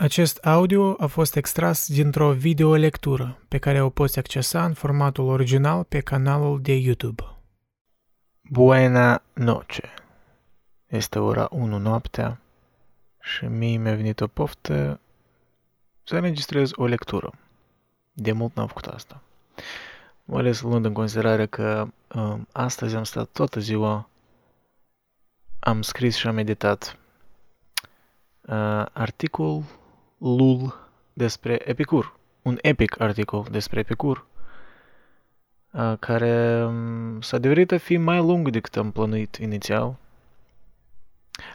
[0.00, 5.84] Acest audio a fost extras dintr-o videolectură pe care o poți accesa în formatul original
[5.84, 7.22] pe canalul de YouTube.
[8.42, 9.94] Buena noche!
[10.86, 12.40] Este ora 1 noaptea
[13.20, 15.00] și mie mi-a venit o poftă
[16.02, 17.32] să înregistrez o lectură.
[18.12, 19.22] De mult n-am făcut asta.
[20.24, 24.08] Mai ales luând în considerare că uh, astăzi am stat toată ziua,
[25.58, 26.98] am scris și am meditat
[28.40, 29.62] uh, articol
[30.20, 32.18] lul despre Epicur.
[32.42, 34.26] Un epic articol despre Epicur,
[35.98, 36.68] care
[37.20, 39.96] s-a devenit a fi mai lung decât am plănuit inițial.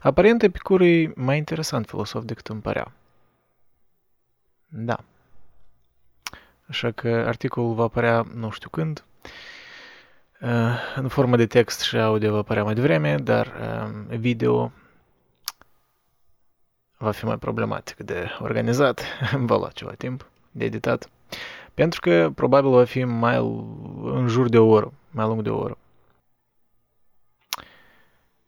[0.01, 2.91] Aparent, Epicur e mai interesant filosof decât îmi părea.
[4.67, 4.99] Da.
[6.67, 9.03] Așa că articolul va apărea nu știu când.
[10.95, 13.53] În formă de text și audio va apărea mai devreme, dar
[14.07, 14.71] video
[17.05, 19.01] va fi mai problematic de organizat,
[19.49, 21.09] va lua ceva timp de editat,
[21.73, 23.37] pentru că probabil va fi mai
[24.03, 25.77] în jur de o oră, mai lung de o oră.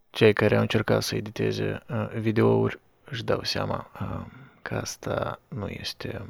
[0.10, 4.26] Cei care au încercat să editeze uh, videouri își dau seama uh,
[4.62, 6.26] că asta nu este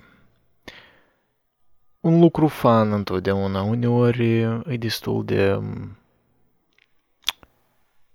[1.99, 3.61] un lucru fan întotdeauna.
[3.61, 5.59] Uneori e destul de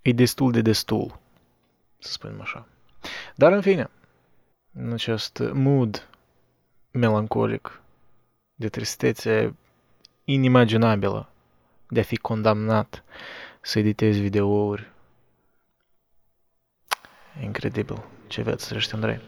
[0.03, 1.19] e destul de destul,
[1.99, 2.67] să spunem așa.
[3.35, 3.91] Dar în fine,
[4.75, 6.09] în acest mood
[6.91, 7.81] melancolic
[8.55, 9.55] de tristețe
[10.25, 11.29] inimaginabilă
[11.89, 13.05] de a fi condamnat
[13.61, 14.91] să editezi videouri.
[17.43, 18.05] Incredibil.
[18.27, 19.21] Ce veți trăiești, Andrei?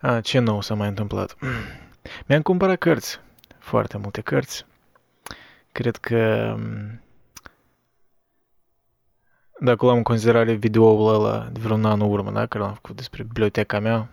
[0.00, 1.36] A, ce nou s-a mai întâmplat?
[2.26, 3.20] Mi-am cumpărat cărți.
[3.58, 4.66] Foarte multe cărți.
[5.72, 6.54] Cred că
[9.60, 12.46] dacă luăm în considerare videoul ăla de vreun an în urmă, da?
[12.46, 14.08] care l-am făcut despre biblioteca mea,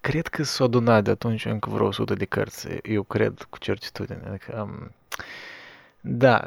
[0.00, 4.22] cred că s-a adunat de atunci încă vreo 100 de cărți, eu cred cu certitudine.
[4.28, 4.92] Adică, um,
[6.00, 6.42] da,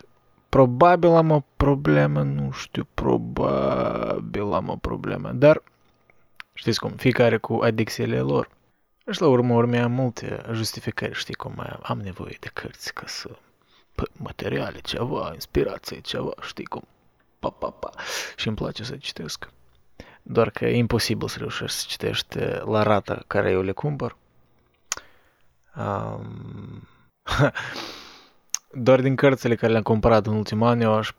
[0.50, 5.64] probabil am o problemă, nu știu, probabil am o problemă, dar
[6.54, 8.50] știți cum, fiecare cu adicțiile lor.
[9.12, 13.30] Și la urmă urme am multe justificări, știi cum, am nevoie de cărți ca să
[14.14, 16.84] materiale, ceva, inspirație, ceva, știi cum,
[17.40, 17.90] pa, pa, pa.
[18.36, 19.50] Și îmi place să citesc.
[20.24, 24.16] Doar că e imposibil să reușești să citești la rata care eu le cumpăr.
[25.78, 26.88] Um,
[28.86, 31.12] doar din cărțile care le-am cumpărat în ultimul an, eu aș,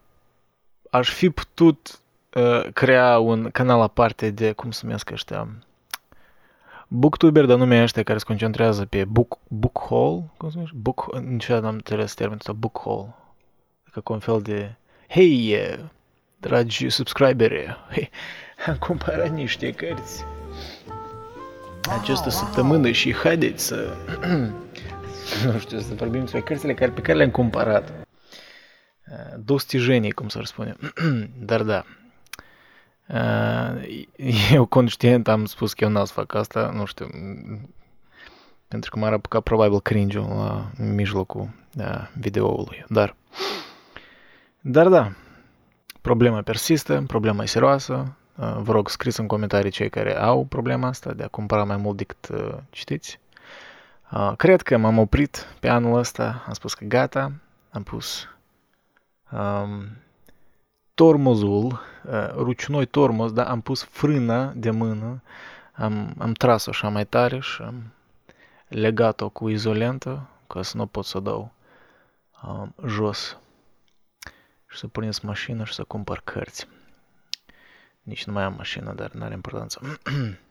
[0.90, 2.00] aș fi putut
[2.34, 5.48] uh, crea un canal aparte de, cum se numesc ăștia,
[6.88, 10.76] booktuber, dar nume ăștia care se concentrează pe book, book haul, cum se numește?
[10.80, 13.14] Book, niciodată n-am înțeles termenul ăsta, book haul.
[13.82, 14.74] Adică cu un fel de,
[15.08, 15.56] hei,
[16.36, 18.10] dragi subscriberi, hei,
[18.66, 20.24] am cumpărat niște cărți.
[22.00, 23.96] Această săptămână și haideți să,
[25.52, 27.92] nu știu, să vorbim despre cărțile care, pe care le-am cumpărat.
[29.38, 30.76] Dostijenii, cum să spune.
[31.48, 31.84] Dar da,
[34.52, 37.06] eu conștient am spus că eu n-am să fac asta, nu știu,
[38.68, 41.48] pentru că m-ar apuca probabil cringe la mijlocul
[42.18, 43.16] videoului, dar
[44.60, 45.12] dar da,
[46.00, 50.88] problema persistă, problema e serioasă, Uh, vă rog, scris în comentarii cei care au problema
[50.88, 53.20] asta de a cumpăra mai mult decât uh, citiți.
[54.12, 57.32] Uh, cred că m-am oprit pe anul ăsta, am spus că gata,
[57.70, 58.28] am pus
[59.32, 59.86] um,
[60.94, 65.22] tormozul, uh, rucinoi tormoz, dar am pus frâna de mână,
[65.72, 67.92] am, am tras-o așa mai tare și am
[68.68, 71.52] legat-o cu izolentă ca să nu pot să dau
[72.42, 73.38] um, jos
[74.66, 76.68] și să puneți mașină și să cumpăr cărți.
[78.04, 79.80] Nici nu mai am mașină, dar nu are importanță.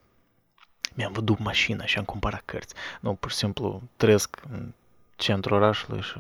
[0.95, 2.73] Mi-am văzut mașina și am cumpărat cărți.
[2.99, 4.73] Nu, pur și simplu trăiesc în
[5.15, 6.17] centrul orașului și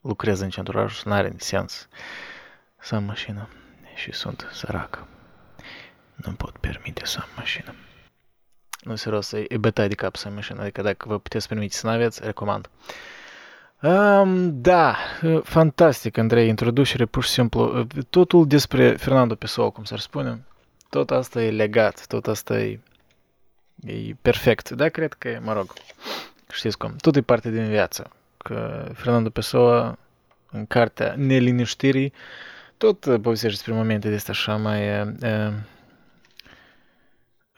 [0.00, 1.88] lucrez în centrul orașului și nu are sens
[2.78, 3.48] să am mașină.
[3.94, 5.06] Și sunt sărac.
[6.14, 7.74] Nu pot permite să am mașină.
[8.80, 10.60] Nu, serios, e bătaie de cap să am mașină.
[10.60, 12.70] Adică dacă vă puteți permite să nu aveți, recomand.
[13.82, 14.96] Um, da,
[15.42, 20.44] fantastic, Andrei, introducere, pur și simplu, totul despre Fernando Pessoa, cum s-ar spune,
[20.89, 22.79] tot asta e legat, tot asta e,
[23.85, 24.69] e perfect.
[24.69, 25.73] Da, cred că, mă rog,
[26.51, 28.11] știți cum, tot e parte din viață.
[28.37, 29.97] Că Fernando Pessoa,
[30.51, 32.13] în cartea Neliniștirii,
[32.77, 35.15] tot povestește despre momente de astea așa mai, e,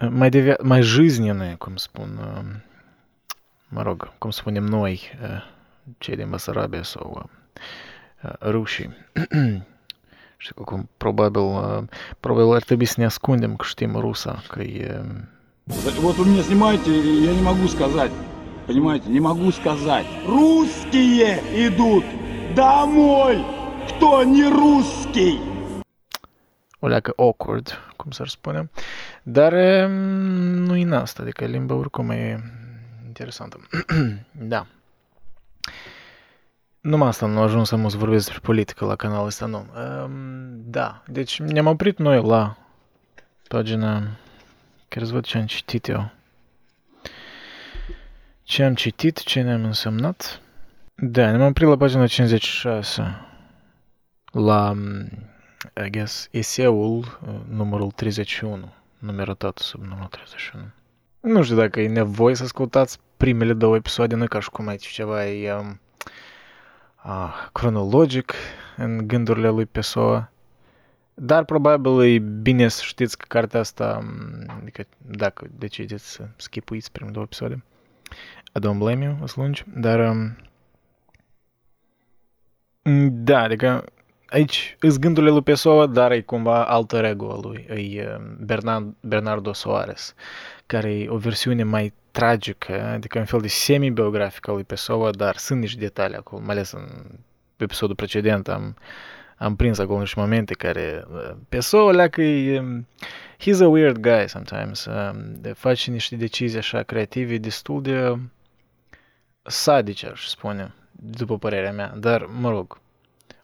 [0.10, 2.20] mai, de, mai жизненные, cum spun,
[3.68, 5.12] mă rog, cum spunem noi,
[5.98, 7.30] cei din Basarabia sau
[8.42, 8.96] rușii.
[10.43, 11.43] Și cum probabil,
[12.21, 15.05] probabil ar trebui să ne ascundem că știm rusa, că e
[16.01, 16.91] Вот вы меня снимаете,
[17.29, 18.11] я не могу сказать.
[18.67, 20.07] Понимаете, не могу сказать.
[20.27, 21.31] Русские
[21.67, 22.05] идут
[22.55, 23.37] домой!
[23.89, 25.39] Кто не rусский?
[26.81, 28.71] o leacă awkward, cum s-ar spune.
[29.23, 29.53] Dar
[29.87, 32.43] nu e asta, adică limba oricum e
[33.07, 33.61] interesantă.
[34.33, 34.67] da.
[36.81, 39.67] Numai asta nu a ajuns să mă vorbesc despre politică la canalul ăsta, nu.
[40.05, 40.13] Um,
[40.65, 42.57] da, deci ne-am oprit noi la
[43.49, 44.03] pagina...
[44.89, 46.11] Chiar să văd ce am citit eu.
[48.43, 50.41] Ce am citit, ce ne-am însemnat.
[50.95, 53.03] Da, ne-am oprit la pagina 56.
[54.33, 54.75] La,
[55.87, 58.73] I guess, eseul numărul 31.
[58.99, 60.65] Numerotat sub numărul 31.
[61.21, 64.87] Nu știu dacă e nevoie să ascultați primele două episoade, nu ca și cum aici
[64.87, 65.75] ceva e um, uh,
[67.53, 68.33] cronologic
[68.77, 70.31] în gândurile lui Pessoa.
[71.15, 74.07] Dar probabil e bine să știți că cartea asta,
[74.61, 77.65] adică dacă decideți să schipuiți primele două episoade,
[78.55, 80.37] I don't blame you, o lungi, dar um,
[83.13, 83.85] da, adică
[84.27, 90.15] aici îs gândurile lui Pessoa, dar e cumva altă regulă lui, e Bernard, Bernardo Soares,
[90.67, 95.37] care e o versiune mai tragică, adică un fel de semi-biografică a lui Pessoa, dar
[95.37, 96.89] sunt niște detalii acolo, mai ales în
[97.57, 98.77] episodul precedent am,
[99.37, 101.05] am prins acolo niște momente care
[101.49, 102.63] Pessoa leacă e,
[103.39, 104.89] he's a weird guy sometimes,
[105.55, 108.19] face niște decizii așa creative destul de
[109.43, 112.81] sadice, aș spune, după părerea mea, dar mă rog,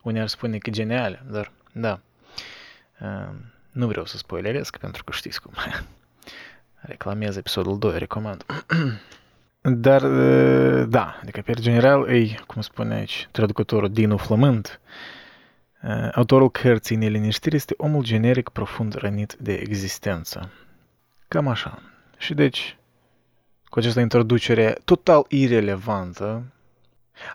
[0.02, 2.00] unii ar spune că geniale, dar da,
[3.70, 5.52] nu vreau să spoileresc pentru că știți cum
[6.86, 8.44] reclamez episodul 2, recomand.
[9.60, 10.06] Dar,
[10.84, 14.80] da, adică pe general e, cum spune aici traducătorul Dinu Flământ,
[16.14, 20.50] autorul cărții Neliniștiri este omul generic profund rănit de existență.
[21.28, 21.82] Cam așa.
[22.16, 22.76] Și deci,
[23.64, 26.42] cu această introducere total irelevantă,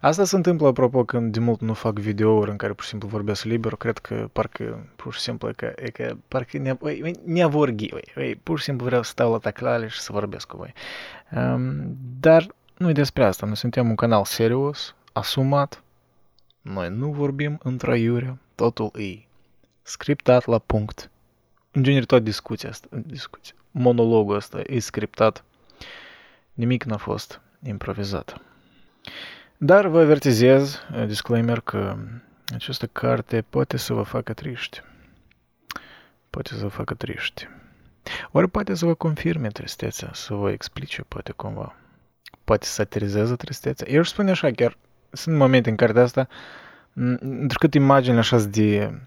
[0.02, 3.08] Asta se întâmplă, apropo, când de mult nu fac videouri în care pur și simplu
[3.08, 7.12] vorbesc liber, cred că parcă pur și simplu e că, e că parcă ne, e,
[7.24, 10.58] ne avorghi, e, pur și simplu vreau să stau la taclale și să vorbesc cu
[10.58, 10.74] voi.
[11.36, 12.48] Um, dar
[12.78, 15.84] nu e despre asta, noi suntem un canal serios, asumat,
[16.62, 19.26] noi nu vorbim într iure, totul e
[19.82, 21.10] scriptat la punct.
[21.72, 25.44] În genere, toată discuția asta, discuția, monologul ăsta e scriptat,
[26.54, 28.42] nimic n-a fost improvizat.
[29.64, 31.98] Dar vă avertizez, disclaimer, că
[32.54, 34.82] această carte poate să vă facă triști.
[36.30, 37.48] Poate să vă facă triști.
[38.32, 41.76] Ori poate să vă confirme tristețea, să vă explice, poate cumva.
[42.44, 43.88] Poate să satirizeze tristețea.
[43.90, 44.78] Eu aș spune așa, chiar
[45.12, 46.28] sunt momente în care de asta,
[47.20, 49.00] întrucât imaginile așa de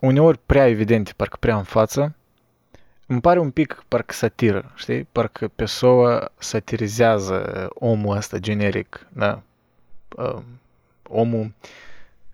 [0.00, 2.14] uneori prea evidente, parcă prea în față,
[3.06, 5.04] îmi pare un pic parcă satiră, știi?
[5.12, 9.42] Parcă Pessoa satirizează omul ăsta generic, da?
[10.16, 10.42] Uh,
[11.08, 11.52] omul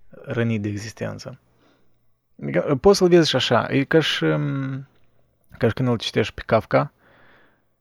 [0.09, 1.39] rănit de existență.
[2.43, 3.67] Adică, poți să-l vezi și așa.
[3.71, 4.87] E ca și, um,
[5.59, 6.93] ca și când îl citești pe Kafka,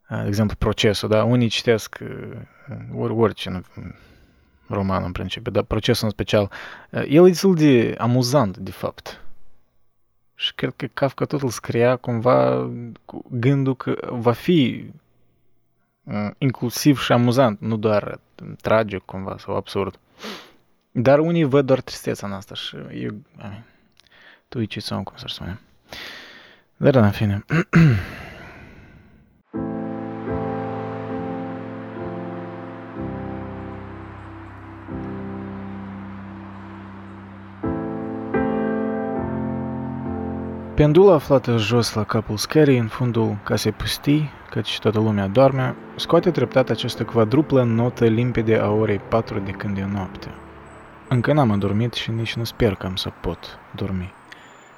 [0.09, 1.23] de exemplu, procesul, da?
[1.23, 1.99] Unii citesc
[2.95, 3.61] ori, orice
[4.67, 6.51] roman în principiu, dar procesul în special.
[6.91, 9.21] El e destul de amuzant, de fapt.
[10.41, 12.69] Și cred că Kafka tot îl scria cumva
[13.05, 14.85] cu gândul că va fi
[16.37, 18.19] inclusiv și amuzant, nu doar
[18.61, 19.99] tragic cumva sau absurd.
[20.91, 23.11] Dar unii văd doar tristețea în asta și eu,
[24.47, 25.59] tu e ce cum să spune.
[26.77, 27.45] Dar în fine.
[40.75, 46.31] Pendula aflată jos la capul scării, în fundul casei pustii, căci toată lumea doarme, scoate
[46.31, 50.27] treptat această quadruplă notă limpede a orei 4 de când e noapte.
[51.07, 54.13] Încă n-am adormit și nici nu sper că am să pot dormi.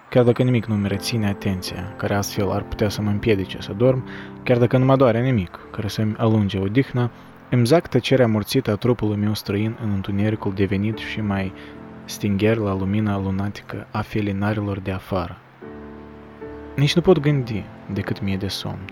[0.09, 3.73] Chiar dacă nimic nu mi reține atenția, care astfel ar putea să mă împiedice să
[3.77, 4.03] dorm,
[4.43, 7.09] chiar dacă nu mă doare nimic, care să-mi alunge odihna,
[7.49, 11.53] îmi zac tăcerea morțită a trupului meu străin în întunericul devenit și mai
[12.05, 15.37] stingher la lumina lunatică a felinarilor de afară.
[16.75, 17.63] Nici nu pot gândi
[17.93, 18.85] decât mie de somn,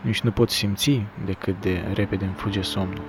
[0.00, 3.02] nici nu pot simți decât de repede îmi fuge somnul.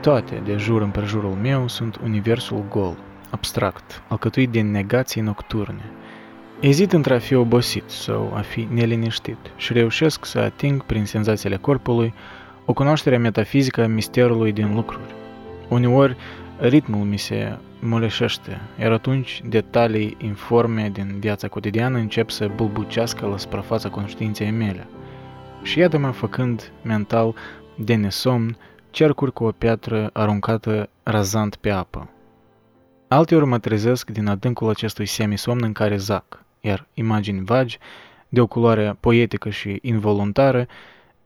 [0.00, 2.96] Toate de jur împrejurul meu sunt universul gol,
[3.30, 5.90] abstract, alcătuit din negații nocturne.
[6.60, 11.56] Ezit între a fi obosit sau a fi neliniștit și reușesc să ating prin senzațiile
[11.56, 12.14] corpului
[12.64, 15.14] o cunoaștere metafizică a misterului din lucruri.
[15.68, 16.16] Uneori,
[16.68, 23.36] ritmul mi se moleșește, iar atunci detalii informe din viața cotidiană încep să bulbucească la
[23.36, 24.86] suprafața conștiinței mele.
[25.62, 27.34] și iată-mă făcând mental
[27.76, 28.56] de nesomn
[28.90, 32.08] cercuri cu o piatră aruncată razant pe apă.
[33.08, 37.78] Alteori mă trezesc din adâncul acestui semisomn în care zac, iar imagini vagi,
[38.28, 40.66] de o culoare poetică și involuntară,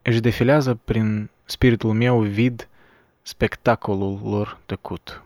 [0.03, 2.69] își defilează prin spiritul meu vid
[3.23, 5.21] spectacolul lor tăcut.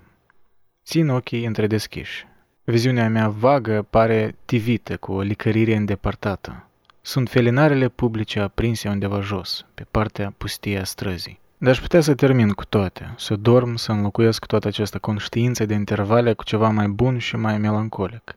[0.91, 2.27] Țin ochii întredeschiși.
[2.65, 6.67] Viziunea mea vagă pare tivită cu o licărire îndepărtată.
[7.01, 11.41] Sunt felinarele publice aprinse undeva jos, pe partea pustie a străzii.
[11.59, 15.75] Dar aș putea să termin cu toate, să dorm, să înlocuiesc toată această conștiință de
[15.75, 18.37] intervale cu ceva mai bun și mai melancolic,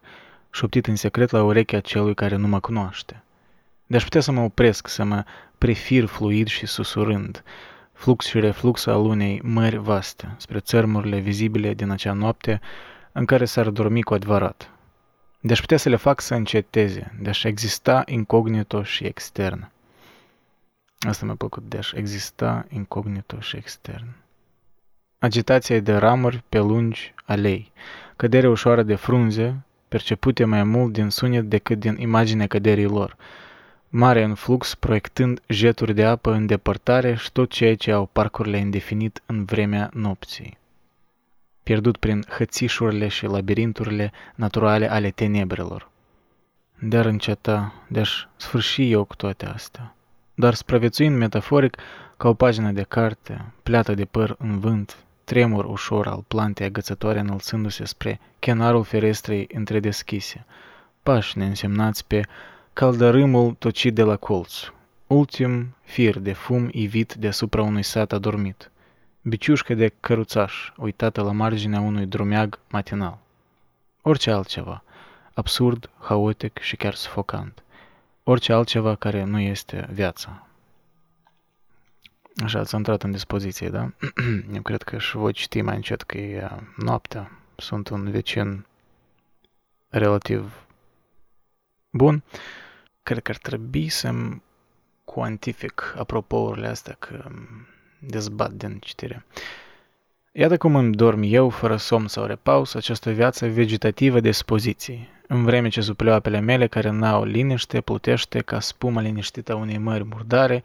[0.51, 3.23] șoptit în secret la urechea celui care nu mă cunoaște.
[3.85, 5.23] De aș putea să mă opresc, să mă
[5.57, 7.43] prefir fluid și susurând,
[7.93, 12.61] flux și reflux al unei mări vaste, spre țărmurile vizibile din acea noapte
[13.11, 14.71] în care s-ar dormi cu adevărat.
[15.39, 19.71] De aș putea să le fac să înceteze, de aș exista incognito și extern.
[20.99, 24.05] Asta mi-a plăcut, de aș exista incognito și extern.
[25.19, 27.71] Agitația de ramuri pe lungi alei,
[28.15, 33.17] cădere ușoară de frunze, percepute mai mult din sunet decât din imaginea căderii lor,
[33.95, 38.57] mare în flux proiectând jeturi de apă în depărtare și tot ceea ce au parcurile
[38.57, 40.57] indefinit în vremea nopții.
[41.63, 45.89] Pierdut prin hățișurile și labirinturile naturale ale tenebrelor.
[46.79, 49.95] Dar înceta, de-aș sfârși eu cu toate astea
[50.33, 51.77] dar supraviețuind metaforic
[52.17, 57.19] ca o pagină de carte, pleată de păr în vânt, tremur ușor al plantei agățătoare
[57.19, 60.45] înălțându-se spre chenarul ferestrei întredeschise,
[61.03, 62.21] pași neînsemnați pe
[62.73, 64.53] caldărâmul tocit de la colț,
[65.07, 68.71] ultim fir de fum ivit deasupra unui sat adormit,
[69.21, 73.17] biciușcă de căruțaș uitată la marginea unui drumeag matinal.
[74.01, 74.83] Orice altceva,
[75.33, 77.63] absurd, haotic și chiar sufocant
[78.23, 80.47] orice altceva care nu este viața.
[82.43, 83.91] Așa, ați intrat în dispoziție, da?
[84.55, 87.31] Eu cred că și voi citi mai încet că e noaptea.
[87.55, 88.65] Sunt un vecin
[89.89, 90.65] relativ
[91.89, 92.23] bun.
[93.03, 94.41] Cred că ar trebui să-mi
[95.03, 97.31] cuantific apropourile astea că
[97.99, 99.25] dezbat din citire.
[100.31, 105.43] Iată cum îmi dorm eu, fără somn sau repaus, această viață vegetativă de dispoziții, în
[105.43, 110.03] vreme ce sub pleoapele mele, care n-au liniște, plutește ca spuma liniștită a unei mări
[110.03, 110.63] murdare,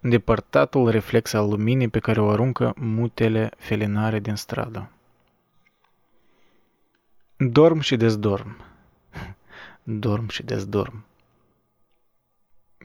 [0.00, 4.90] îndepărtatul reflex al luminii pe care o aruncă mutele felinare din stradă.
[7.36, 8.56] Dorm și dezdorm.
[9.82, 11.04] Dorm și dezdorm.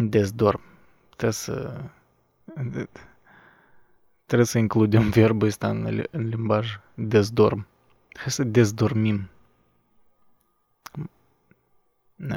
[0.02, 0.62] Dezdorm.
[1.10, 1.82] Trebuie să...
[4.26, 6.80] Trebuie să includem verbul ăsta în, în limbaj.
[6.94, 7.68] Dezdorm.
[8.14, 9.30] Hai să dezdormim.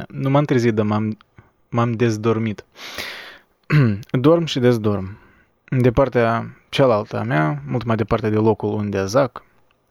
[0.09, 1.17] Nu m-am trezit, dar m-am,
[1.69, 2.65] m-am dezdormit.
[4.11, 5.19] Dorm și dezdorm.
[5.65, 9.45] De partea cealaltă a mea, mult mai departe de locul unde zac,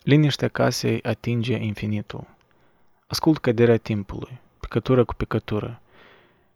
[0.03, 2.27] liniștea casei atinge infinitul.
[3.07, 5.81] Ascult căderea timpului, picătură cu picătură,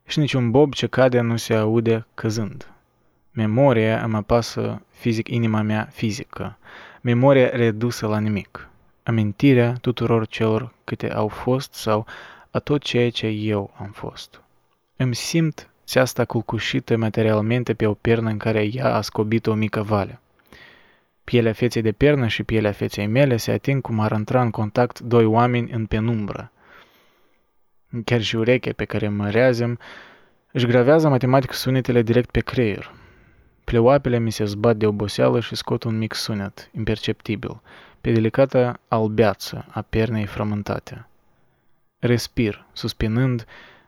[0.05, 2.69] și niciun bob ce cade nu se aude căzând.
[3.31, 6.57] Memoria îmi apasă fizic inima mea fizică,
[7.01, 8.69] memoria redusă la nimic,
[9.03, 12.05] amintirea tuturor celor câte au fost sau
[12.51, 14.41] a tot ceea ce eu am fost.
[14.95, 19.81] Îmi simt țeasta culcușită materialmente pe o pernă în care ea a scobit o mică
[19.81, 20.19] vale.
[21.24, 25.00] Pielea feței de pernă și pielea feței mele se ating cum ar intra în contact
[25.00, 26.51] doi oameni în penumbră.
[28.03, 29.79] Chiar și urechea pe care mă reazem
[30.51, 32.93] își gravează matematic sunetele direct pe creier.
[33.63, 37.61] Pleoapele mi se zbat de oboseală și scot un mic sunet, imperceptibil,
[38.01, 41.07] pe delicata albeață a pernei frământate.
[41.99, 43.45] Respir, suspinând,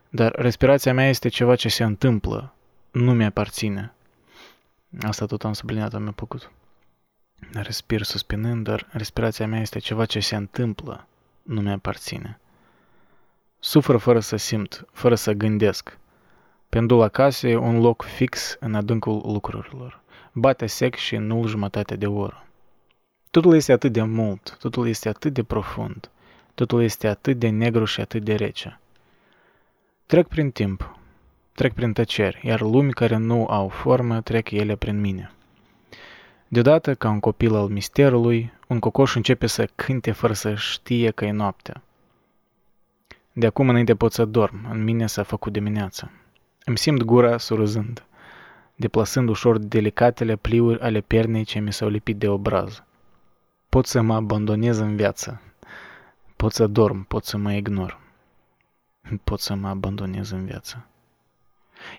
[0.08, 2.54] dar respirația mea este ceva ce se întâmplă,
[2.90, 3.92] nu mi-aparține.
[5.02, 6.50] Asta tot am subliniat, am plăcut.
[7.52, 11.06] Respir suspinând, dar respirația mea este ceva ce se întâmplă,
[11.42, 12.38] nu mi-aparține.
[13.60, 15.98] Sufăr fără să simt, fără să gândesc.
[16.68, 20.00] Pendula casei un loc fix în adâncul lucrurilor.
[20.32, 22.46] Bate sec și nu jumătate de oră.
[23.30, 26.10] Totul este atât de mult, totul este atât de profund.
[26.54, 28.80] Totul este atât de negru și atât de rece.
[30.06, 30.98] Trec prin timp,
[31.52, 35.32] trec prin tăceri, iar lumi care nu au formă trec ele prin mine.
[36.48, 41.24] Deodată, ca un copil al misterului, un cocoș începe să cânte fără să știe că
[41.24, 41.82] e noaptea.
[43.38, 46.10] De acum înainte pot să dorm, în mine s-a făcut dimineața.
[46.64, 48.04] Îmi simt gura surâzând,
[48.74, 52.82] deplasând ușor delicatele pliuri ale pernei ce mi s-au lipit de obraz.
[53.68, 55.40] Pot să mă abandonez în viață,
[56.36, 58.00] Pot să dorm, pot să mă ignor.
[59.24, 60.86] Pot să mă abandonez în viață.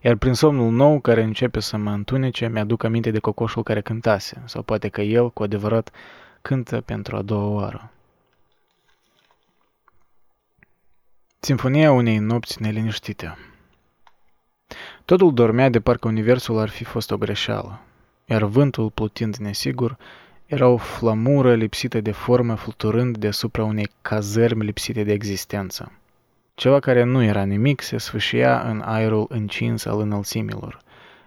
[0.01, 4.41] Iar prin somnul nou care începe să mă întunece, mi-aduc aminte de cocoșul care cântase,
[4.46, 5.91] sau poate că el, cu adevărat,
[6.41, 7.91] cântă pentru a doua oară.
[11.41, 13.38] Sinfonia unei nopți neliniștite.
[15.05, 17.79] Totul dormea de parcă universul ar fi fost o greșeală,
[18.25, 19.98] iar vântul, plutind nesigur,
[20.46, 25.91] era o flamură lipsită de formă fluturând deasupra unei cazărmi lipsite de existență.
[26.55, 30.81] Ceva care nu era nimic se sfâșia în aerul încins al înălțimilor,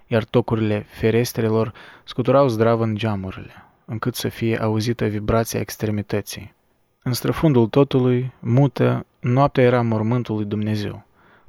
[0.07, 1.73] iar tocurile ferestrelor
[2.05, 6.55] scuturau zdravă în geamurile, încât să fie auzită vibrația extremității.
[7.03, 11.05] În străfundul totului, mută, noaptea era mormântul lui Dumnezeu.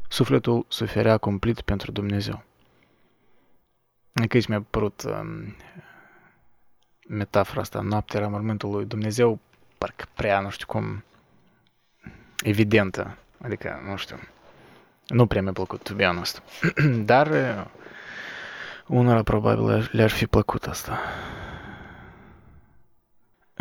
[0.09, 2.43] Sufletul suferea cumplit pentru Dumnezeu.
[4.13, 5.55] Încă aici mi-a părut um,
[7.07, 9.39] metafora asta, noaptea era mormântul lui Dumnezeu,
[9.77, 11.03] parcă prea, nu știu cum,
[12.43, 13.17] evidentă.
[13.41, 14.19] Adică, nu știu,
[15.07, 16.41] nu prea mi-a plăcut, to be honest.
[17.11, 17.27] Dar
[18.87, 20.99] unora probabil le-ar fi plăcut asta.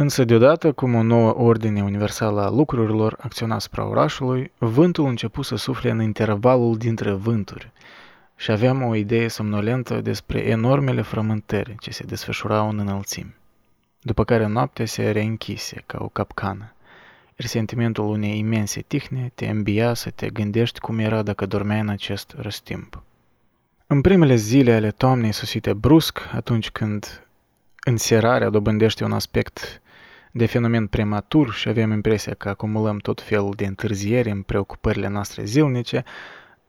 [0.02, 5.56] Însă deodată, cum o nouă ordine universală a lucrurilor acționa asupra orașului, vântul început să
[5.56, 7.70] sufle în intervalul dintre vânturi
[8.36, 13.34] și aveam o idee somnolentă despre enormele frământări ce se desfășurau în înălțimi,
[14.00, 16.74] după care noaptea se reînchise ca o capcană,
[17.36, 21.88] iar sentimentul unei imense tihne te îmbia să te gândești cum era dacă dormeai în
[21.88, 23.02] acest răstimp.
[23.86, 27.26] În primele zile ale toamnei susite brusc, atunci când
[27.84, 29.81] înserarea dobândește un aspect
[30.32, 35.44] de fenomen prematur și avem impresia că acumulăm tot felul de întârzieri în preocupările noastre
[35.44, 36.04] zilnice,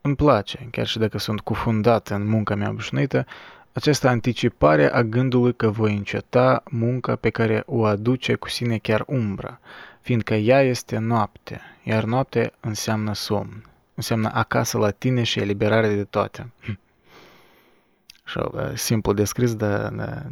[0.02, 3.26] îmi place, chiar și dacă sunt cufundat în munca mea obișnuită,
[3.74, 9.04] această anticipare a gândului că voi înceta munca pe care o aduce cu sine chiar
[9.08, 9.60] umbra,
[10.02, 16.04] fiindcă ea este noapte, iar noapte înseamnă somn, înseamnă acasă la tine și eliberare de
[16.04, 16.52] toate.
[18.26, 18.40] Și
[18.74, 20.32] simplu descris, dar, dar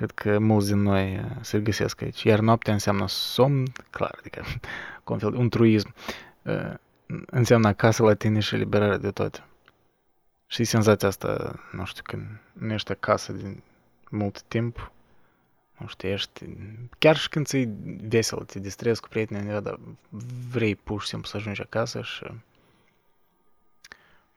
[0.00, 2.22] Cred că mulți din noi uh, se găsesc aici.
[2.22, 4.44] Iar noaptea înseamnă somn, clar, adică
[5.04, 5.94] un fel, un truism.
[6.42, 6.74] Uh,
[7.26, 9.44] înseamnă acasă la tine și eliberare de toate.
[10.46, 12.22] Și senzația asta, nu știu, când
[12.52, 13.62] nu ești acasă din
[14.10, 14.92] mult timp,
[15.78, 16.44] nu știu, ești,
[16.98, 17.68] chiar și când ți-i
[18.08, 19.80] vesel, te distrezi cu prietenii, dar
[20.50, 22.26] vrei pur și simplu să ajungi acasă și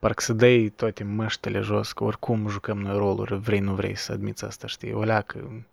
[0.04, 4.12] parcă să dai toate măștele jos, că oricum jucăm noi roluri, vrei, nu vrei să
[4.12, 5.66] admiți asta, știi, o leacă,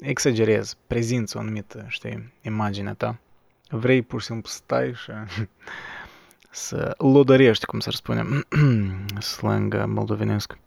[0.00, 3.18] exagerez, prezinți o anumită, știi, imaginea ta.
[3.68, 5.10] Vrei pur și simplu să stai și
[6.50, 8.24] să lodărești, cum să spune,
[9.20, 10.58] slang moldovenesc.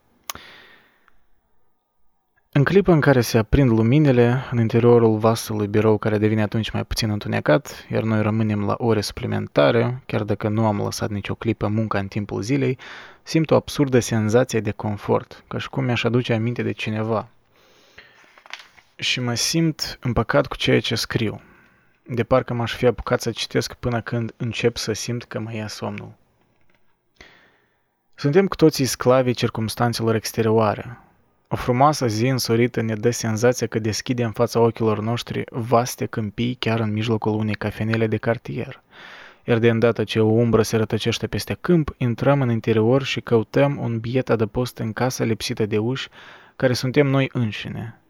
[2.58, 6.84] În clipa în care se aprind luminile, în interiorul vastului birou care devine atunci mai
[6.84, 11.68] puțin întunecat, iar noi rămânem la ore suplimentare, chiar dacă nu am lăsat nicio clipă
[11.68, 12.78] munca în timpul zilei,
[13.24, 17.28] simt o absurdă senzație de confort, ca și cum mi-aș aduce aminte de cineva.
[18.96, 21.42] Și mă simt împăcat cu ceea ce scriu,
[22.08, 25.68] de parcă m-aș fi apucat să citesc până când încep să simt că mă ia
[25.68, 26.12] somnul.
[28.16, 31.02] Suntem cu toții sclavii circumstanțelor exterioare,
[31.50, 36.56] o frumoasă zi însorită ne dă senzația că deschide în fața ochilor noștri vaste câmpii
[36.60, 38.82] chiar în mijlocul unei cafenele de cartier.
[39.44, 43.78] Iar de îndată ce o umbră se rătăcește peste câmp, intrăm în interior și căutăm
[43.82, 46.10] un biet adăpost în casa lipsită de uși,
[46.56, 48.02] care suntem noi înșine.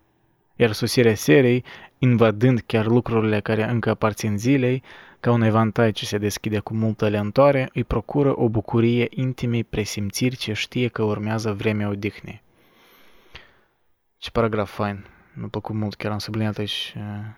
[0.55, 1.63] Iar sosirea serei,
[1.97, 4.83] invadând chiar lucrurile care încă aparțin zilei,
[5.19, 10.35] ca un evantai ce se deschide cu multă lentoare, îi procură o bucurie intimei presimțiri
[10.35, 12.45] ce știe că urmează vremea odihnei.
[14.17, 15.05] Ce paragraf fain.
[15.33, 16.95] Mi-a plăcut mult, chiar am subliniat aici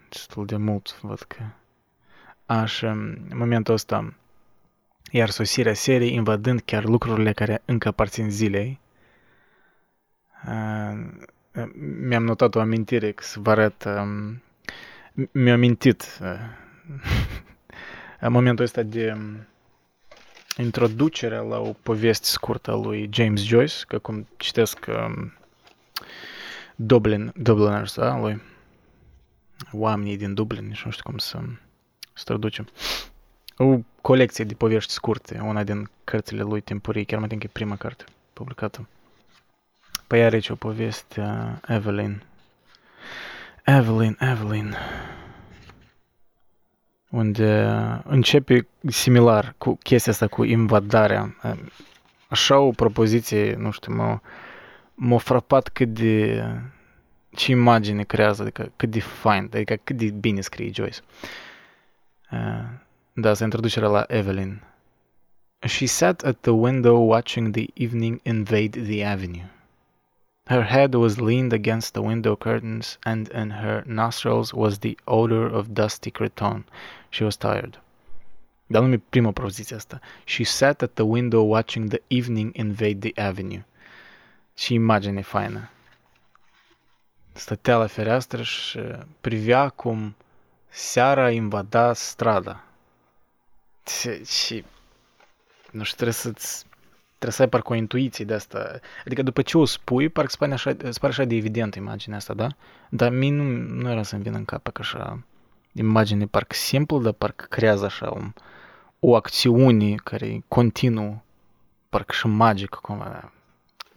[0.09, 1.37] destul de mult, văd că...
[2.45, 4.13] Așa, în momentul ăsta,
[5.11, 8.79] iar sosirea serii invadând chiar lucrurile care încă aparțin zilei,
[12.01, 13.87] mi-am notat o amintire că să vă arăt,
[15.31, 16.03] mi-a amintit
[18.19, 19.17] în momentul ăsta de
[20.57, 24.85] introducerea la o poveste scurtă a lui James Joyce, că cum citesc
[26.81, 28.41] Dublin, Dubliners, da, lui
[29.71, 31.39] oamenii din Dublin, nici nu știu cum să,
[32.13, 32.67] să traducem.
[33.57, 37.75] O colecție de povești scurte, una din cărțile lui timpurii, chiar mai că e prima
[37.75, 38.87] carte publicată.
[40.07, 42.23] Păi are aici o poveste, uh, Evelyn.
[43.65, 44.75] Evelyn, Evelyn.
[47.09, 47.71] Unde
[48.03, 51.35] începe similar cu chestia asta cu invadarea.
[52.27, 54.19] Așa o propoziție, nu știu, mă,
[55.01, 56.43] m-a frapat cât de...
[57.35, 60.99] ce imagine creează, adică cât de fain, adică cât de bine scrie Joyce.
[62.31, 62.65] Uh,
[63.13, 64.61] da, introducerea la Evelyn.
[65.67, 69.45] She sat at the window watching the evening invade the avenue.
[70.45, 75.53] Her head was leaned against the window curtains, and in her nostrils was the odor
[75.53, 76.63] of dusty cretonne.
[77.09, 77.79] She was tired.
[78.67, 79.99] Dar nu mi prima propoziție asta.
[80.23, 83.61] She sat at the window watching the evening invade the avenue.
[84.59, 85.69] Și imagine faină.
[87.31, 88.79] Stătea la fereastră și
[89.21, 90.15] privea cum
[90.67, 92.63] seara invada strada.
[94.25, 94.65] Și,
[95.71, 96.65] nu știu, trebuie să-ți
[97.07, 98.79] trebuie să ai parcă o intuiție de asta.
[99.05, 102.33] Adică după ce o spui, parcă spune așa, îți pare așa de evident imaginea asta,
[102.33, 102.47] da?
[102.89, 103.43] Dar mie nu,
[103.81, 105.23] nu era să-mi vină în cap că așa
[105.73, 108.33] imagine parcă simplă, dar parcă creează așa un,
[108.99, 111.23] o acțiune care e continuu,
[111.89, 113.31] parcă și magic cumva.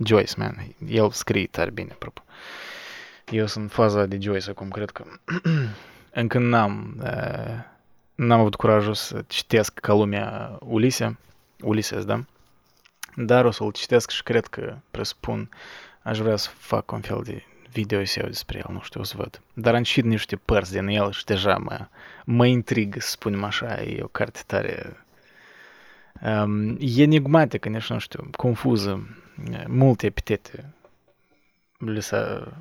[0.04, 2.22] Joyce, man, el scrie tare bine, apropo.
[3.30, 5.04] Eu sunt în faza de Joyce acum, cred că
[6.22, 7.64] încă n-am, uh,
[8.14, 11.18] n-am avut curajul să citesc ca lumea Ulise,
[11.60, 12.24] Ulises, da?
[13.16, 15.48] Dar o să-l citesc și cred că, presupun,
[16.02, 19.14] aș vrea să fac un fel de video eu despre el, nu știu, o să
[19.16, 19.40] văd.
[19.52, 21.86] Dar am citit niște părți din el și deja mă,
[22.24, 25.04] mă intrigă, să spunem așa, e o carte tare
[26.22, 29.06] um, enigmatică, nici nu știu, confuză,
[29.66, 30.74] multe epitete
[31.84, 32.52] le s-a,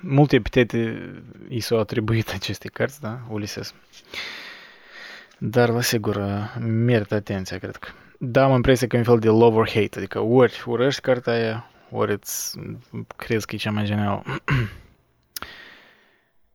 [0.00, 1.12] multe epitete
[1.48, 3.74] i s-au atribuit acestei cărți, da, Ulises.
[5.38, 6.18] Dar, la sigur,
[6.60, 7.88] merită atenția, cred că.
[8.18, 11.32] Da, am impresia că e un fel de love or hate, adică ori urăști cartea
[11.32, 12.58] aia, ori îți
[13.16, 14.22] crezi că e cea mai genială.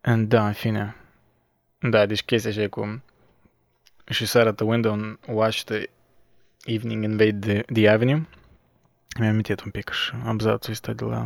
[0.28, 0.96] da, în fine.
[1.80, 3.04] Da, deci chestia așa cum
[4.10, 5.90] și sat at the window and watch the
[6.66, 8.28] evening invade the, the avenue.
[9.20, 11.26] Mi-am amintit un pic și abzațul ăsta de la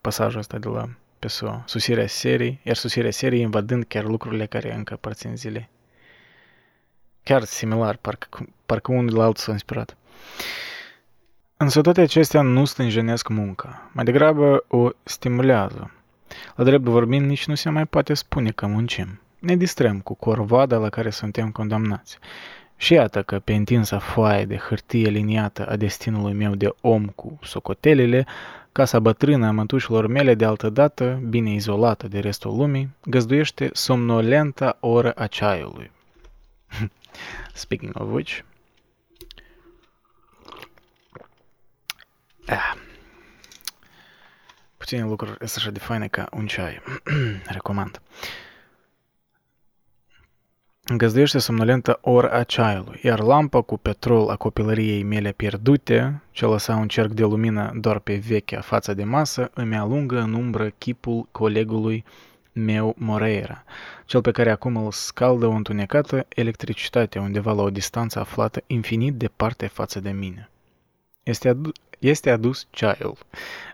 [0.00, 1.62] pasajul ăsta de la PSO.
[1.66, 5.68] Susirea serii, iar susirea serii invadând chiar lucrurile care încă aparțin zilei.
[7.22, 9.96] Chiar similar, parcă, parcă unul la altul s-a inspirat.
[11.56, 15.90] Însă toate acestea nu stânjenesc munca, mai degrabă o stimulează.
[16.56, 19.20] La drept vorbind, nici nu se mai poate spune că muncim.
[19.38, 22.18] Ne distrăm cu corvada la care suntem condamnați.
[22.84, 27.38] Și iată că pe întinsa foaie de hârtie liniată a destinului meu de om cu
[27.42, 28.26] socotelele,
[28.72, 34.76] casa bătrână a mătușilor mele de altă dată, bine izolată de restul lumii, găzduiește somnolenta
[34.80, 35.90] oră a ceaiului.
[37.52, 38.38] Speaking of which,
[42.46, 42.74] ah,
[44.76, 46.82] puține lucruri sunt așa de faine ca un ceai.
[47.46, 48.00] Recomand.
[50.92, 56.76] Găzduiește somnolentă ori a ceaiului, iar lampa cu petrol a copilăriei mele pierdute, ce lăsa
[56.76, 61.28] un cerc de lumină doar pe vechea față de masă, îmi alungă în umbră chipul
[61.30, 62.04] colegului
[62.52, 63.64] meu Moreira,
[64.04, 69.14] cel pe care acum îl scaldă o întunecată electricitate undeva la o distanță aflată infinit
[69.14, 70.50] departe față de mine.
[71.22, 73.16] Este, adu- este adus ceaiul.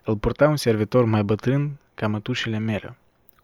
[0.05, 2.97] Îl purta un servitor mai bătrân ca mătușile mele,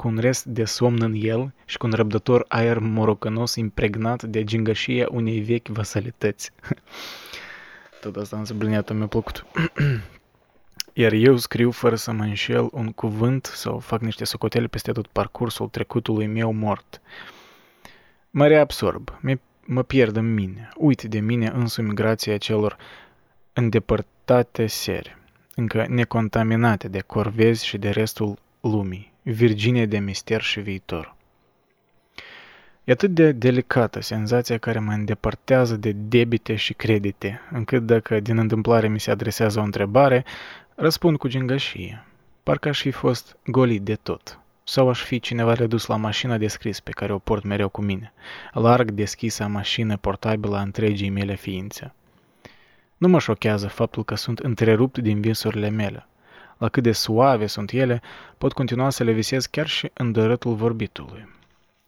[0.07, 4.45] cu un rest de somn în el și cu un răbdător aer morocănos impregnat de
[4.45, 6.51] gingășia unei vechi vasalități.
[8.01, 9.47] Tot asta am subliniat, mi-a plăcut.
[10.93, 15.07] Iar eu scriu fără să mă înșel un cuvânt sau fac niște socotele peste tot
[15.07, 17.01] parcursul trecutului meu mort.
[18.31, 19.19] Mă reabsorb,
[19.61, 22.77] mă pierd în mine, uit de mine însumi grația celor
[23.53, 25.17] îndepărtate seri,
[25.55, 31.15] încă necontaminate de corvezi și de restul lumii, virgine de mister și viitor.
[32.85, 38.39] E atât de delicată senzația care mă îndepărtează de debite și credite, încât dacă din
[38.39, 40.25] întâmplare mi se adresează o întrebare,
[40.79, 42.05] Răspund cu gingășie.
[42.43, 44.39] Parcă aș fi fost golit de tot.
[44.65, 47.83] Sau aș fi cineva redus la mașina de scris pe care o port mereu cu
[47.83, 48.13] mine,
[48.53, 51.95] larg deschisă mașină portabilă a întregii mele ființe.
[52.97, 56.07] Nu mă șochează faptul că sunt întrerupt din visurile mele.
[56.59, 58.03] La cât de suave sunt ele,
[58.39, 61.29] pot continua să le visez chiar și în dărătul vorbitului,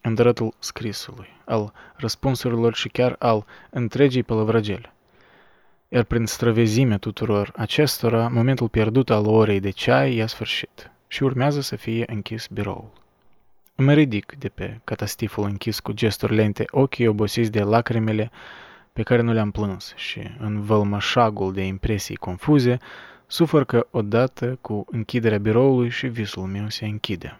[0.00, 4.92] în dărătul scrisului, al răspunsurilor și chiar al întregii pălăvrăgele
[5.88, 11.60] iar prin străvezimea tuturor acestora, momentul pierdut al orei de ceai i-a sfârșit și urmează
[11.60, 12.90] să fie închis biroul.
[13.74, 18.30] Mă ridic de pe catastiful închis cu gesturi lente, ochii obosiți de lacrimele
[18.92, 22.78] pe care nu le-am plâns și, în vălmășagul de impresii confuze,
[23.30, 27.38] sufăr că odată cu închiderea biroului și visul meu se închide.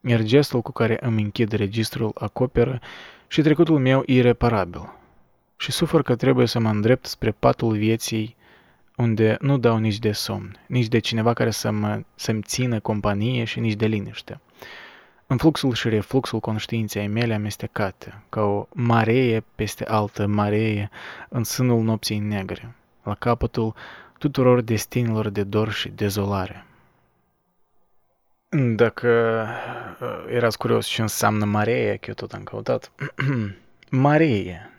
[0.00, 2.80] Iar gestul cu care îmi închid registrul acoperă
[3.26, 4.92] și trecutul meu ireparabil,
[5.56, 8.36] și sufăr că trebuie să mă îndrept spre patul vieții
[8.96, 13.44] unde nu dau nici de somn, nici de cineva care să mă, să-mi țină companie
[13.44, 14.40] și nici de liniște.
[15.26, 20.90] în fluxul și refluxul conștiinței mele amestecate, ca o maree peste altă maree
[21.28, 23.74] în sânul nopții negre, la capătul
[24.18, 26.64] tuturor destinilor de dor și dezolare.
[28.74, 29.08] Dacă
[30.00, 32.92] uh, erați curios ce înseamnă maree, că eu tot am căutat,
[33.90, 34.70] maree,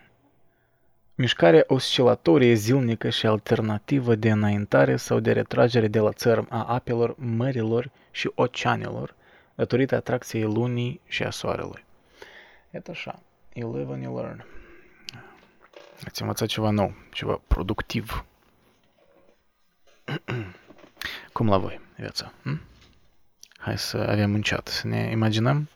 [1.14, 7.14] mișcare oscilatorie zilnică și alternativă de înaintare sau de retragere de la țărm a apelor,
[7.18, 9.14] mărilor și oceanelor,
[9.54, 11.84] datorită atracției lunii și a soarelui.
[12.70, 13.22] Iată așa,
[13.52, 14.44] you live and you learn.
[16.06, 18.24] Ați învățat ceva nou, ceva productiv.
[21.32, 22.32] Cum la voi viața?
[22.42, 22.60] Hm?
[23.58, 25.68] Hai să avem un chat, să ne imaginăm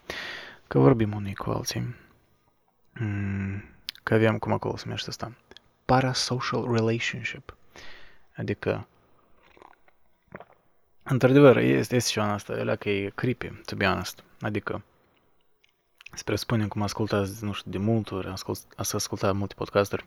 [0.67, 1.95] că vorbim unii cu alții.
[2.93, 3.65] Mm,
[4.03, 5.33] că avem, cum acolo se numește asta,
[5.85, 7.57] parasocial relationship.
[8.37, 8.87] Adică
[11.07, 14.25] Într-adevăr, este, este ceva asta, alea că e creepy, to be honest.
[14.41, 14.83] Adică,
[16.15, 20.07] spre spunem cum ascultați, nu știu, de multe ori, ascult, ați ascultat multe podcasturi,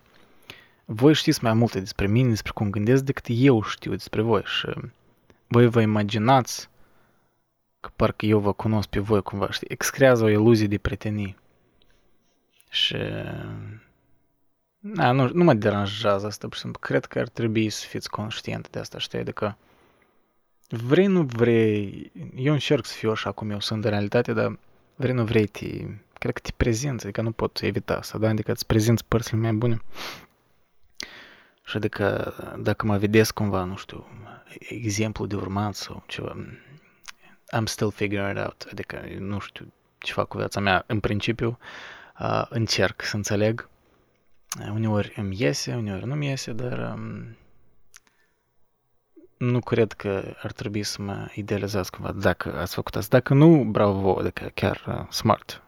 [0.90, 4.66] voi știți mai multe despre mine, despre cum gândesc, decât eu știu despre voi și
[5.46, 6.68] voi vă imaginați
[7.80, 11.36] că parcă eu vă cunosc pe voi cumva, știi, excrează o iluzie de prietenie.
[12.70, 12.96] Și
[14.78, 18.10] na, nu, nu mă deranjează asta, pur și simplu, cred că ar trebui să fiți
[18.10, 19.56] conștient de asta, știi, adică
[20.68, 24.58] vrei, nu vrei, eu încerc să fiu așa cum eu sunt în realitate, dar
[24.94, 25.66] vrei, nu vrei, te,
[26.18, 28.28] cred că te prezinți, adică nu pot evita asta, da?
[28.28, 29.80] Adică îți prezinți părțile mai bune.
[31.68, 34.06] Și adică dacă mă vedeți cumva, nu știu,
[34.58, 36.36] exemplu de urmat sau ceva,
[37.56, 40.84] I'm still figuring it out, adică nu știu ce fac cu viața mea.
[40.86, 41.58] În principiu,
[42.18, 43.68] uh, încerc să înțeleg.
[44.72, 47.36] Uneori îmi iese, uneori nu mi iese, dar um,
[49.36, 53.16] nu cred că ar trebui să mă idealizați cumva dacă ați făcut asta.
[53.16, 55.62] Dacă nu, bravo, adică chiar uh, smart.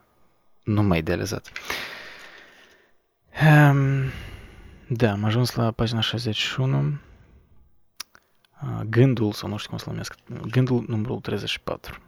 [0.62, 1.52] Nu mă idealizați.
[3.42, 4.10] Um,
[4.92, 6.78] da, am ajuns la pagina 61.
[8.62, 10.14] Uh, gândul, sau nu știu cum să numesc,
[10.50, 11.98] gândul numărul 34.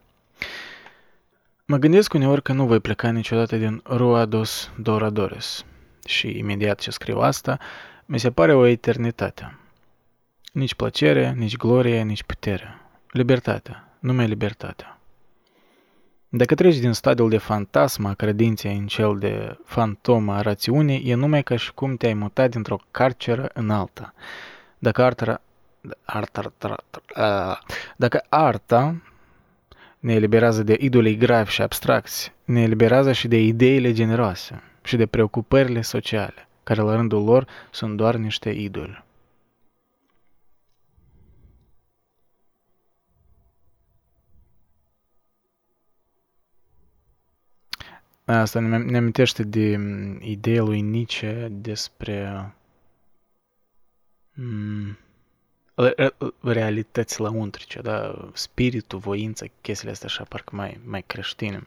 [1.64, 5.64] Mă gândesc uneori că nu voi pleca niciodată din Ruados Doradores.
[6.06, 7.58] Și imediat ce scriu asta,
[8.04, 9.58] mi se pare o eternitate.
[10.52, 12.80] Nici plăcere, nici glorie, nici putere.
[13.10, 14.98] Libertatea, numai libertatea.
[16.34, 21.14] Dacă treci din stadiul de fantasma a credinței în cel de fantoma a rațiunii, e
[21.14, 24.14] numai ca și cum te-ai mutat dintr-o carceră în alta.
[24.78, 25.40] Dacă arta,
[26.04, 27.58] arta, arta,
[27.96, 29.02] dacă arta
[29.98, 35.06] ne eliberează de idolii gravi și abstracți, ne eliberează și de ideile generoase și de
[35.06, 39.04] preocupările sociale, care la rândul lor sunt doar niște idoli.
[48.24, 52.52] Asta ne, ne amintește de mm, ideea lui Nietzsche despre
[54.34, 54.98] mm,
[56.40, 58.28] realități lăuntrice, da?
[58.32, 61.66] Spiritul, voința, chestiile astea așa parcă mai, mai creștine.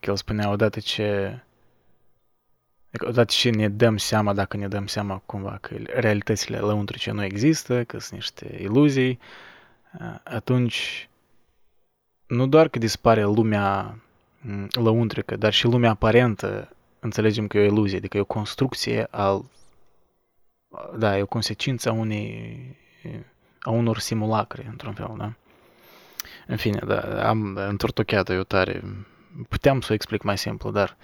[0.00, 1.38] Că el spunea odată ce
[2.94, 7.24] Adică odată ce ne dăm seama, dacă ne dăm seama cumva că realitățile lăuntrice nu
[7.24, 9.18] există, că sunt niște iluzii,
[10.24, 11.08] atunci
[12.26, 13.98] nu doar că dispare lumea
[14.70, 16.68] lăuntrică, dar și lumea aparentă
[17.00, 19.44] înțelegem că e o iluzie, adică e o construcție al
[20.96, 22.76] da, e o consecință a unei
[23.60, 25.32] a unor simulacre, într-un fel, da?
[26.46, 28.82] În fine, da, am întortocheat eu tare.
[29.48, 30.96] Puteam să o explic mai simplu, dar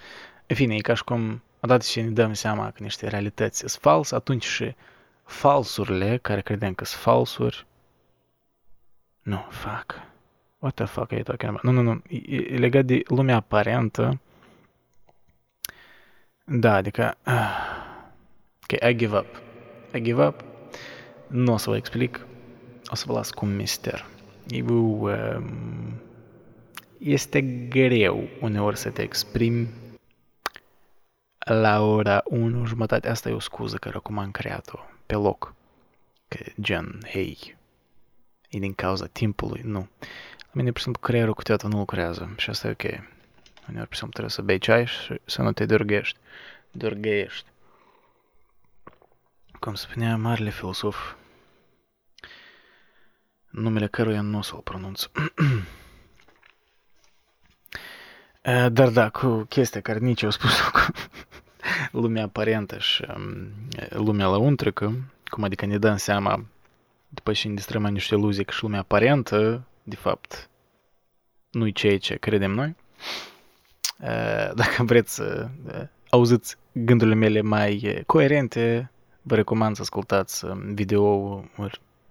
[0.47, 3.71] în fine, e ca și cum odată ce ne dăm seama că niște realități sunt
[3.71, 4.75] false, atunci și
[5.23, 7.65] falsurile, care credem că sunt falsuri,
[9.21, 9.95] nu, fac.
[10.61, 11.63] What the fuck are you talking about?
[11.63, 12.01] Nu, nu, nu.
[12.09, 14.19] E, e legat de lumea aparentă.
[16.45, 17.17] Da, adică...
[17.25, 17.57] Uh,
[18.63, 19.41] ok, I give up.
[19.93, 20.43] I give up.
[21.27, 22.25] Nu o să vă explic.
[22.87, 24.05] O să vă las cu un mister.
[24.47, 26.01] Eu, um,
[26.97, 29.67] este greu uneori să te exprimi
[31.37, 33.09] la ora 1 jumătate.
[33.09, 35.53] Asta e o scuză care acum am creat-o pe loc.
[36.27, 37.55] Că gen, hei,
[38.49, 39.61] e din cauza timpului.
[39.63, 39.87] Nu.
[40.51, 42.83] La mine, pur și simplu, creierul câteodată nu lucrează și asta e ok.
[43.69, 46.17] Uneori, pur și simplu, trebuie să bei ceai și să nu te dărghești.
[46.71, 47.49] Dărghești.
[49.59, 51.15] Cum spunea marele filosof,
[53.49, 55.03] numele căruia nu o să-l pronunț.
[58.71, 60.79] Dar da, cu chestia care nici eu spus cu
[62.01, 63.05] lumea aparentă și
[63.89, 66.45] lumea lăuntrică, cum adică ne dăm seama
[67.09, 70.49] după ce ne distrăm niște iluzii că și lumea aparentă de fapt,
[71.51, 72.75] nu-i ceea ce credem noi.
[73.99, 78.91] Uh, dacă vreți să uh, auziți gândurile mele mai uh, coerente,
[79.21, 81.43] vă recomand să ascultați um, video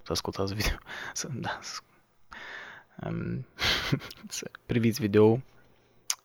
[0.02, 0.76] să ascultați video,
[1.12, 1.78] să, da, să,
[3.06, 3.46] um,
[4.28, 5.40] să priviți video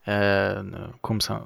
[0.05, 1.41] uh, cum să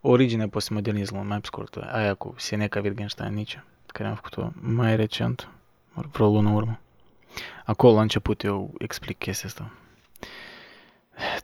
[0.00, 5.48] originea postmodernismului mai scurt, aia cu Seneca Wittgenstein Nietzsche, care am făcut-o mai recent,
[5.92, 6.78] vreo lună urmă.
[7.64, 9.72] Acolo la început eu explic chestia asta.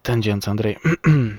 [0.00, 0.78] Tangența, Andrei.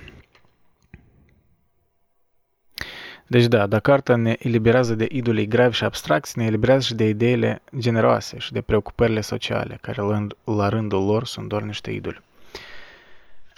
[3.28, 7.08] Deci da, dacă arta ne eliberează de idolii gravi și abstracți, ne eliberează și de
[7.08, 10.02] ideile generoase și de preocupările sociale, care
[10.44, 12.22] la rândul lor sunt doar niște idoli.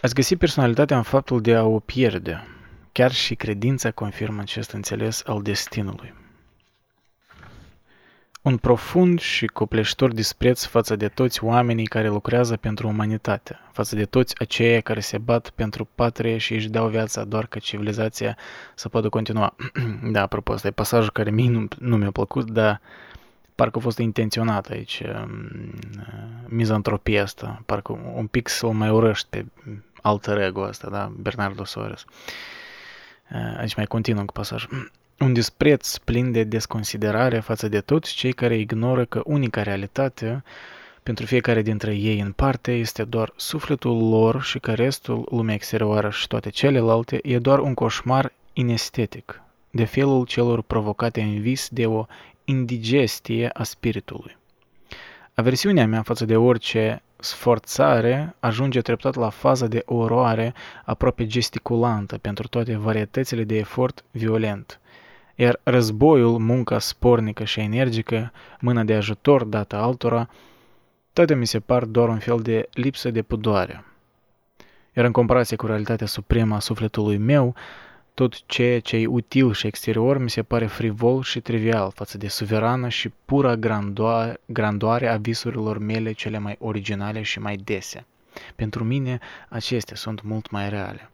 [0.01, 2.47] Ați găsit personalitatea în faptul de a o pierde.
[2.91, 6.13] Chiar și credința confirmă acest înțeles al destinului
[8.43, 14.05] un profund și copleșitor dispreț față de toți oamenii care lucrează pentru umanitate, față de
[14.05, 18.37] toți aceia care se bat pentru patrie și își dau viața doar ca civilizația
[18.75, 19.55] să poată continua.
[20.11, 22.81] da, apropo, ăsta e pasajul care mie nu, nu mi-a plăcut, dar
[23.55, 25.49] parcă a fost intenționat aici um,
[26.47, 29.45] mizantropia asta, parcă un pic să-l mai urăști pe
[30.01, 32.05] alter ego asta, da, Bernardo Soares.
[33.31, 34.91] Uh, aici mai continuă cu pasajul
[35.23, 40.43] un dispreț plin de desconsiderare față de toți cei care ignoră că unica realitate
[41.03, 46.09] pentru fiecare dintre ei în parte este doar sufletul lor și că restul, lumea exterioară
[46.09, 51.85] și toate celelalte, e doar un coșmar inestetic, de felul celor provocate în vis de
[51.85, 52.05] o
[52.45, 54.37] indigestie a spiritului.
[55.33, 60.53] Aversiunea mea față de orice sforțare ajunge treptat la faza de oroare
[60.85, 64.77] aproape gesticulantă pentru toate varietățile de efort violent–
[65.35, 70.29] iar războiul, munca spornică și energică, mâna de ajutor dată altora,
[71.13, 73.85] toate mi se par doar un fel de lipsă de pudoare.
[74.95, 77.55] Iar în comparație cu realitatea supremă a sufletului meu,
[78.13, 82.27] tot ceea ce e util și exterior mi se pare frivol și trivial față de
[82.27, 88.05] suverană și pura grandoare, grandoare a visurilor mele cele mai originale și mai dese.
[88.55, 89.19] Pentru mine,
[89.49, 91.12] acestea sunt mult mai reale.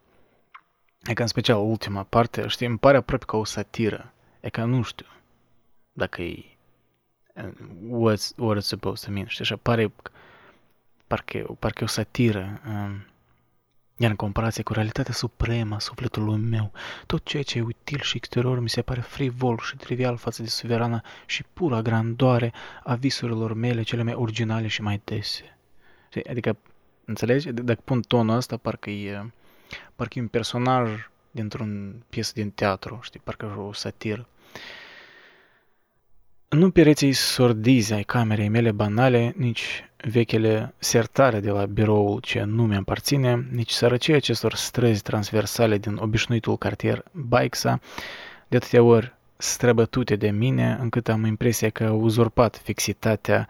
[1.06, 4.14] E ca în special ultima parte, știi, îmi pare aproape ca o satiră.
[4.40, 5.06] E ca nu știu
[5.94, 6.46] dacă e
[7.90, 9.92] what's, what it's supposed to mean, știi, așa pare
[11.08, 12.62] parcă, parcă o satiră.
[12.68, 13.06] Um,
[13.98, 16.72] iar în comparație cu realitatea supremă a sufletului meu,
[17.06, 20.48] tot ceea ce e util și exterior mi se pare frivol și trivial față de
[20.48, 25.58] suverana și pura grandoare a visurilor mele cele mai originale și mai dese.
[26.30, 26.58] Adică,
[27.06, 27.52] înțelegi?
[27.52, 29.32] Dacă pun tonul ăsta, parcă e
[29.96, 30.90] parcă e un personaj
[31.32, 34.28] dintr-un piesă din teatru, știi, parcă o satiră.
[36.50, 42.66] Nu pereții sordizi ai camerei mele banale, nici vechele sertare de la biroul ce nu
[42.66, 47.80] mi aparține, nici sărăcia acestor străzi transversale din obișnuitul cartier Baixa,
[48.48, 53.48] de atâtea ori străbătute de mine, încât am impresia că au uzurpat fixitatea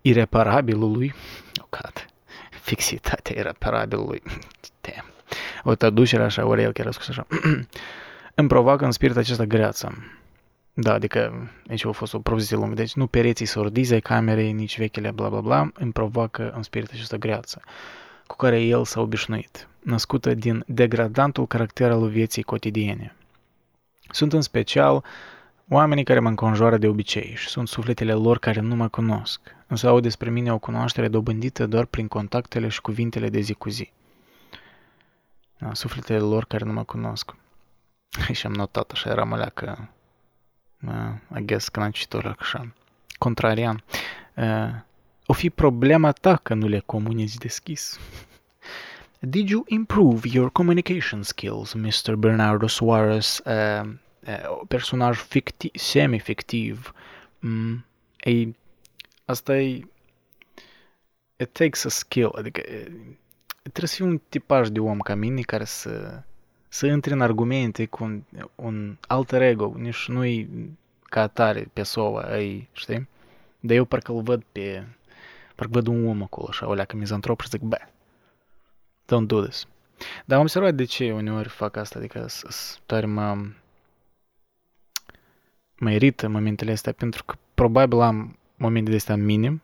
[0.00, 1.14] ireparabilului,
[1.60, 2.06] oh God,
[2.50, 4.22] fixitatea ireparabilului,
[4.80, 5.11] damn,
[5.64, 7.26] o traducere așa, ori el chiar a spus așa,
[8.34, 9.92] îmi provoacă în spirit această greață.
[10.74, 12.74] Da, adică aici a fost o propoziție lungă.
[12.74, 16.90] Deci nu pereții sordizi ai camerei, nici vechile bla bla bla, îmi provoacă în spirit
[16.92, 17.62] această greață
[18.26, 23.16] cu care el s-a obișnuit, născută din degradantul caracter al vieții cotidiene.
[24.10, 25.04] Sunt în special
[25.68, 29.88] oamenii care mă înconjoară de obicei și sunt sufletele lor care nu mă cunosc, însă
[29.88, 33.92] au despre mine o cunoaștere dobândită doar prin contactele și cuvintele de zi cu zi
[35.62, 37.34] da, sufletele lor care nu mă cunosc.
[38.32, 39.88] Și am notat așa, era măleacă,
[40.86, 42.72] uh, I guess, că n-am citit așa,
[43.18, 43.82] contrarian.
[44.34, 44.74] Uh,
[45.26, 47.98] o fi problema ta că nu le comunici deschis.
[49.18, 52.14] Did you improve your communication skills, Mr.
[52.14, 53.88] Bernardo Suarez, uh,
[54.26, 56.94] uh, personaj fictiv, semi-fictiv?
[57.38, 57.84] Mm,
[58.20, 58.56] ei,
[59.24, 59.86] asta e...
[61.36, 62.62] It takes a skill, adică
[63.62, 66.22] trebuie să fii un tipaj de om ca mine care să,
[66.68, 68.22] să intre în argumente cu un,
[68.54, 70.48] un alter ego, nici nu-i
[71.02, 73.08] ca atare pe sova, ai, știi?
[73.60, 74.86] Dar eu parcă îl văd pe,
[75.54, 77.78] parcă văd un om acolo, așa, o leacă mizantrop și zic, bă,
[79.04, 79.66] don't do this.
[80.24, 82.26] Dar am observat de ce uneori fac asta, adică
[82.86, 83.38] tare mă,
[85.78, 89.62] mă irită momentele astea, pentru că probabil am momente de astea minim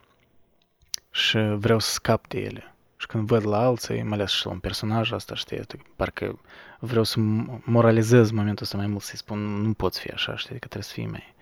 [1.10, 2.72] și vreau să scap de ele.
[3.00, 5.60] Și când văd la alții, mai ales și la un personaj asta, știi,
[5.96, 6.38] parcă
[6.78, 7.20] vreau să
[7.64, 10.92] moralizez momentul ăsta mai mult, să-i spun, nu poți fi așa, știi, că trebuie să
[10.92, 11.34] fii mai...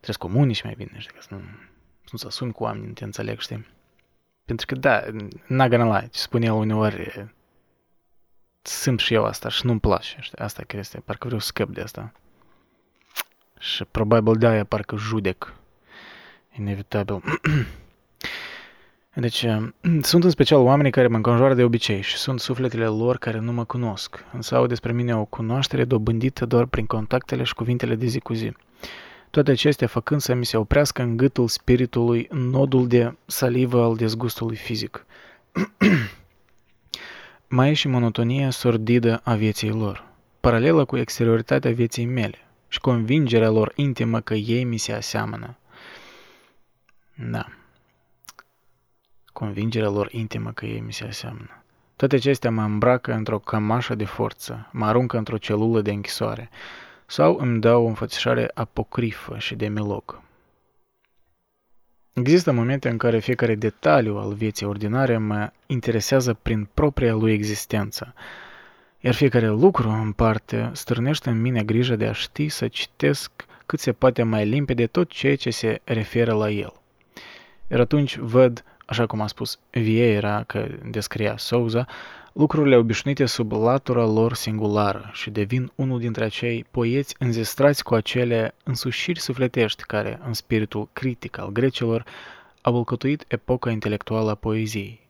[0.00, 1.40] Trebuie să comunici mai bine, știi, că să nu,
[2.04, 3.66] să nu-ți asumi cu oamenii, nu te înțeleg, știi?
[4.44, 5.02] Pentru că, da,
[5.46, 7.28] n-a gonna lie, ce spune el uneori,
[8.62, 10.38] simt și eu asta și nu-mi place, știi?
[10.38, 12.12] Asta că este, parcă vreau să scăp de asta.
[13.58, 15.54] Și probabil de-aia parcă judec.
[16.58, 17.22] Inevitabil.
[19.14, 19.46] Deci,
[20.10, 23.52] sunt în special oamenii care mă înconjoară de obicei și sunt sufletele lor care nu
[23.52, 28.06] mă cunosc, însă au despre mine o cunoaștere dobândită doar prin contactele și cuvintele de
[28.06, 28.52] zi cu zi.
[29.30, 34.56] Toate acestea făcând să mi se oprească în gâtul spiritului nodul de salivă al dezgustului
[34.56, 35.06] fizic.
[37.48, 40.04] Mai e și monotonia sordidă a vieții lor,
[40.40, 42.38] paralelă cu exterioritatea vieții mele
[42.68, 45.56] și convingerea lor intimă că ei mi se aseamănă.
[47.30, 47.46] Da.
[49.32, 51.64] Convingerea lor intimă că ei mi se aseamănă.
[51.96, 56.50] Toate acestea mă îmbracă într-o cămașă de forță, mă aruncă într-o celulă de închisoare
[57.06, 60.20] sau îmi dau o înfățișare apocrifă și de milog.
[62.12, 68.14] Există momente în care fiecare detaliu al vieții ordinare mă interesează prin propria lui existență,
[69.00, 73.30] iar fiecare lucru în parte stârnește în mine grija de a ști să citesc
[73.66, 76.72] cât se poate mai limpede tot ceea ce se referă la el.
[77.70, 81.86] Iar atunci văd, așa cum a spus Vieira, că descria Souza,
[82.32, 88.54] lucrurile obișnuite sub latura lor singulară și devin unul dintre acei poeți înzestrați cu acele
[88.64, 92.04] însușiri sufletești care, în spiritul critic al grecilor,
[92.60, 95.08] au alcătuit epoca intelectuală a poeziei.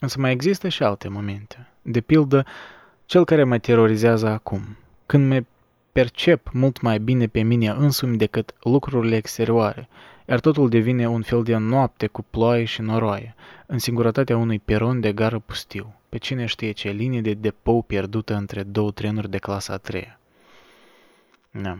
[0.00, 1.68] Însă mai există și alte momente.
[1.82, 2.44] De pildă,
[3.06, 5.42] cel care mă terorizează acum, când mă
[5.92, 9.88] percep mult mai bine pe mine însumi decât lucrurile exterioare,
[10.28, 13.34] iar totul devine un fel de noapte cu ploaie și noroaie,
[13.66, 18.34] în singurătatea unui peron de gară pustiu, pe cine știe ce linie de depou pierdută
[18.34, 20.18] între două trenuri de clasa a treia.
[21.50, 21.78] Da.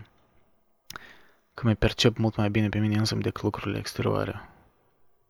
[1.54, 4.48] Că mă percep mult mai bine pe mine însumi decât lucrurile exterioare.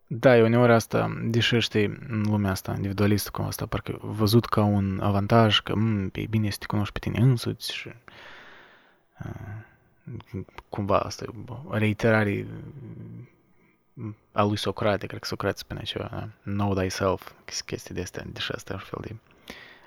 [0.06, 4.62] Da, e uneori asta, deși știi, în lumea asta, individualistă cum asta, parcă văzut ca
[4.62, 7.88] un avantaj, că m- e bine să te cunoști pe tine însuți și
[9.24, 9.66] uh,
[10.68, 12.46] cumva asta e o reiterare
[14.32, 16.28] a lui Socrate, cred că Socrate spune ceva, da?
[16.42, 17.32] know thyself,
[17.66, 19.16] chestii de astea, deși asta e un fel de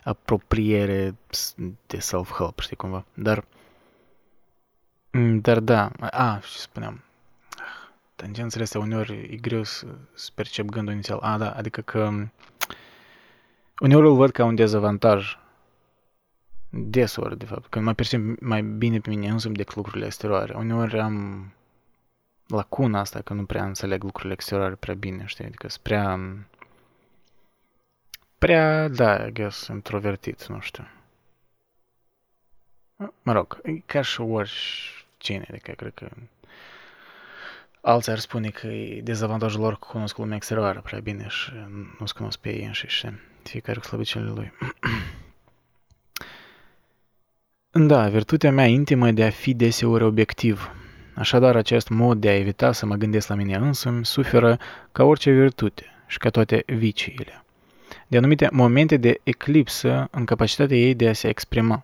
[0.04, 1.16] apropiere
[1.88, 3.46] de self-help, știi cumva, dar
[5.42, 7.04] dar da, a, și spuneam,
[8.16, 11.20] tangențele astea uneori e greu să, să percep gândul inițial.
[11.20, 12.10] A, da, adică că
[13.80, 15.38] uneori îl văd ca un dezavantaj
[16.72, 20.54] deseori, de fapt, când mă percep mai bine pe mine însumi decât lucrurile exterioare.
[20.54, 21.48] Uneori am
[22.48, 25.46] lacuna asta că nu prea înțeleg lucrurile exterioare prea bine, știi?
[25.46, 26.20] Adică sunt prea...
[28.38, 30.88] Prea, da, I guess, introvertit, nu știu.
[33.22, 36.10] Mă rog, e ca și oricine, adică cred că
[37.82, 41.52] alții ar spune că e dezavantajul lor că cunosc lumea exterioară prea bine și
[42.00, 43.08] nu-ți cunosc pe ei înșiși,
[43.44, 44.52] fiecare cu slăbiciunile lui.
[47.74, 50.72] Da, virtutea mea intimă de a fi deseori obiectiv.
[51.14, 54.58] Așadar, acest mod de a evita să mă gândesc la mine însumi suferă
[54.92, 57.44] ca orice virtute și ca toate viciile.
[58.08, 61.84] De anumite momente de eclipsă în capacitatea ei de a se exprima.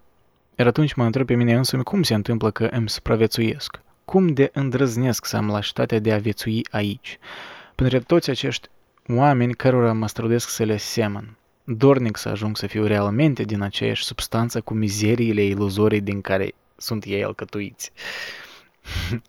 [0.55, 3.79] Iar atunci mă întreb pe mine însumi cum se întâmplă că îmi supraviețuiesc.
[4.05, 7.17] Cum de îndrăznesc să am lașitatea de a viețui aici?
[7.75, 8.67] Pentru toți acești
[9.07, 11.37] oameni cărora mă strădesc să le semăn
[11.69, 17.03] dornic să ajung să fiu realmente din aceeași substanță cu mizeriile iluzorii din care sunt
[17.03, 17.91] ei alcătuiți.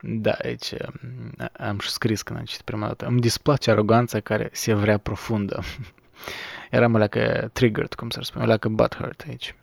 [0.00, 3.06] da, aici um, am și scris când am citit prima dată.
[3.06, 5.62] Îmi displace aroganța care se vrea profundă.
[6.70, 9.54] Eram o leacă triggered, cum s-ar spune, o leacă butthurt aici.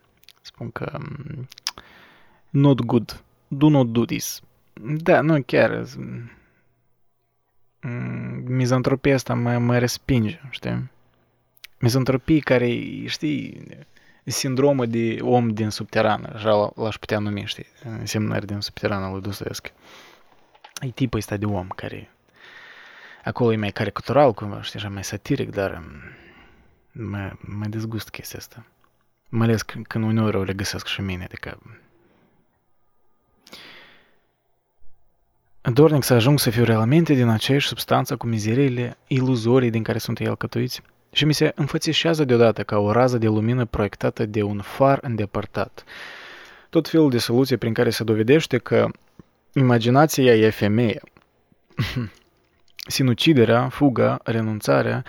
[0.42, 1.48] Spun că um,
[2.50, 4.42] not good, do not do this.
[4.82, 5.86] Da, nu chiar.
[7.82, 10.92] Mm, mizantropia asta mă, mă respinge, știi?
[11.84, 13.68] Mizantropie care, știi,
[14.24, 19.72] sindromul de om din subterană, așa l-aș putea numi, știi, însemnări din subterană lui Dostoevski.
[20.82, 22.10] E tipul ăsta de om care
[23.24, 25.84] acolo e mai caricatural cumva, știi, așa mai satiric, dar
[26.92, 28.66] mă, mă dezgust chestia asta.
[29.30, 31.60] Mai ales când uneori o regăsesc și mine, adică
[35.62, 40.20] Dornic să ajung să fiu realmente din aceeași substanță cu mizeriile iluzorii din care sunt
[40.20, 40.82] ei alcătuiți
[41.14, 45.84] și mi se înfățișează deodată ca o rază de lumină proiectată de un far îndepărtat.
[46.70, 48.88] Tot felul de soluție prin care se dovedește că
[49.54, 51.02] imaginația e femeie.
[52.88, 55.04] Sinuciderea, fuga, renunțarea,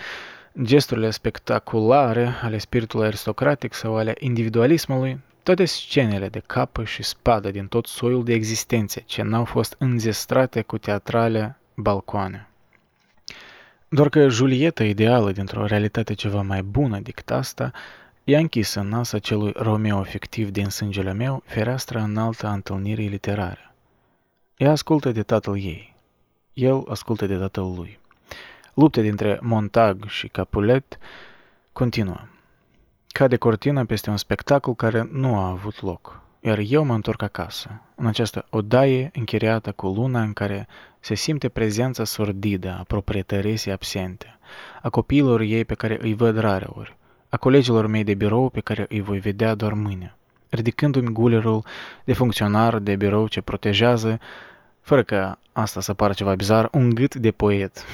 [0.61, 7.67] gesturile spectaculare ale spiritului aristocratic sau ale individualismului, toate scenele de capă și spadă din
[7.67, 12.49] tot soiul de existențe ce n-au fost înzestrate cu teatrale balcoane.
[13.95, 17.71] Doar că Julieta ideală dintr-o realitate ceva mai bună decât asta,
[18.23, 23.73] i-a închis în nas acelui Romeo fictiv din sângele meu fereastra înaltă a întâlnirii literare.
[24.57, 25.95] Ea ascultă de tatăl ei.
[26.53, 27.99] El ascultă de tatăl lui.
[28.73, 30.97] Lupte dintre Montag și Capulet
[31.73, 32.19] continuă.
[33.07, 37.21] Ca de cortină peste un spectacol care nu a avut loc iar eu mă întorc
[37.21, 40.67] acasă, în această odaie închiriată cu luna în care
[40.99, 44.37] se simte prezența sordidă a proprietăresii absente,
[44.81, 46.95] a copiilor ei pe care îi văd rare ori,
[47.29, 50.15] a colegilor mei de birou pe care îi voi vedea doar mâine,
[50.49, 51.63] ridicându-mi gulerul
[52.03, 54.19] de funcționar de birou ce protejează,
[54.81, 57.85] fără că asta să pară ceva bizar, un gât de poet,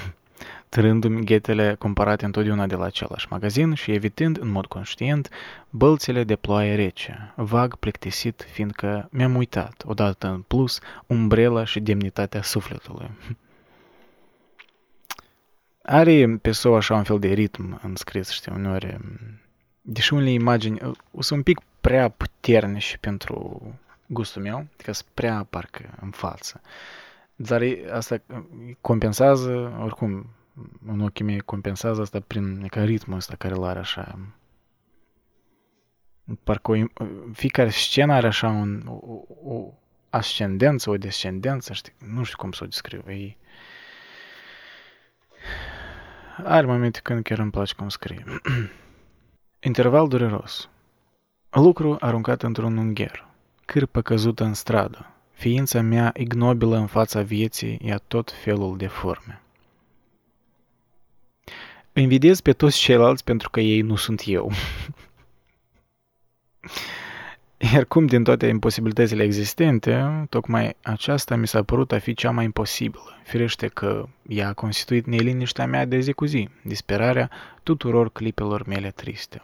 [0.71, 5.29] trându-mi ghetele cumpărate întotdeauna de la același magazin și evitând în mod conștient
[5.69, 12.41] bălțile de ploaie rece, vag plictisit fiindcă mi-am uitat, odată în plus, umbrela și demnitatea
[12.41, 13.09] sufletului.
[15.83, 18.97] Are pe sau așa un fel de ritm în scris, știi, uneori,
[19.81, 20.77] deși unele imagini
[21.19, 23.61] sunt un pic prea puternici pentru
[24.05, 26.61] gustul meu, adică sunt prea parcă în față.
[27.35, 27.61] Dar
[27.91, 28.21] asta
[28.81, 30.25] compensează, oricum,
[30.85, 34.19] în ochii mei compensează asta prin ca ritmul ăsta care îl are așa.
[36.43, 36.75] Parcă o,
[37.33, 39.73] fiecare scenă are așa un, o, o
[40.09, 41.93] ascendență, o descendență, știi?
[42.13, 43.03] nu știu cum să o descriu.
[43.07, 43.35] E...
[46.43, 48.23] Are momente când chiar îmi place cum scrie.
[49.59, 50.69] Interval dureros.
[51.49, 53.27] Lucru aruncat într-un ungher.
[53.65, 55.11] Cârpă căzută în stradă.
[55.31, 59.41] Ființa mea ignobilă în fața vieții ia tot felul de forme.
[61.93, 64.51] Invidiez pe toți ceilalți pentru că ei nu sunt eu.
[67.73, 72.43] Iar cum din toate imposibilitățile existente, tocmai aceasta mi s-a părut a fi cea mai
[72.43, 73.19] imposibilă.
[73.23, 77.29] Firește că ea a constituit neliniștea mea de zi cu zi, disperarea
[77.63, 79.41] tuturor clipelor mele triste.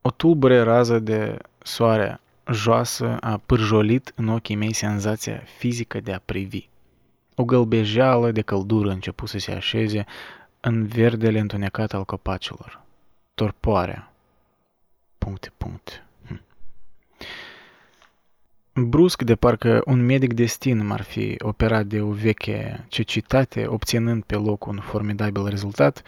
[0.00, 2.20] O tulbure rază de soare
[2.52, 6.68] joasă a pârjolit în ochii mei senzația fizică de a privi.
[7.34, 10.04] O gălbejeală de căldură a început să se așeze
[10.64, 12.80] în verdele întunecat al copacilor.
[13.34, 14.12] Torpoarea.
[15.18, 16.04] Puncte, puncte.
[16.26, 16.40] Hm.
[18.72, 24.34] Brusc, de parcă un medic destin m-ar fi operat de o veche cecitate, obținând pe
[24.34, 26.02] loc un formidabil rezultat,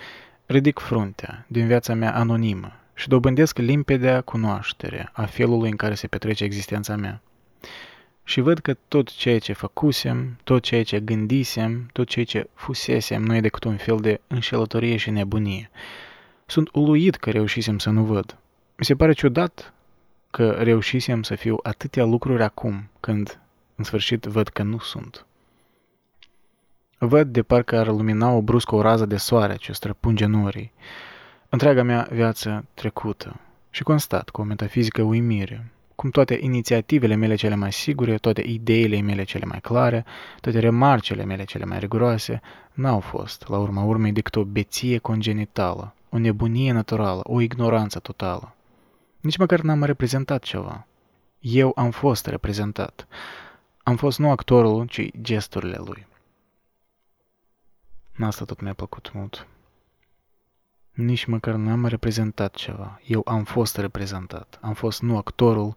[0.46, 6.06] ridic fruntea din viața mea anonimă și dobândesc limpedea cunoaștere a felului în care se
[6.06, 7.20] petrece existența mea
[8.24, 13.22] și văd că tot ceea ce făcusem, tot ceea ce gândisem, tot ceea ce fusesem
[13.22, 15.70] nu e decât un fel de înșelătorie și nebunie.
[16.46, 18.36] Sunt uluit că reușisem să nu văd.
[18.76, 19.72] Mi se pare ciudat
[20.30, 23.40] că reușisem să fiu atâtea lucruri acum, când
[23.74, 25.26] în sfârșit văd că nu sunt.
[26.98, 30.72] Văd de parcă ar lumina o bruscă o rază de soare ce străpunge norii.
[31.48, 37.54] Întreaga mea viață trecută și constat cu o metafizică uimire cum toate inițiativele mele cele
[37.54, 40.04] mai sigure, toate ideile mele cele mai clare,
[40.40, 42.40] toate remarcele mele cele mai riguroase,
[42.72, 48.54] n-au fost, la urma urmei, decât o beție congenitală, o nebunie naturală, o ignoranță totală.
[49.20, 50.86] Nici măcar n-am reprezentat ceva.
[51.40, 53.06] Eu am fost reprezentat.
[53.82, 56.06] Am fost nu actorul, ci gesturile lui.
[58.18, 59.46] Asta tot mi-a plăcut mult.
[60.94, 63.00] Nici măcar n-am reprezentat ceva.
[63.06, 64.58] Eu am fost reprezentat.
[64.60, 65.74] Am fost nu actorul,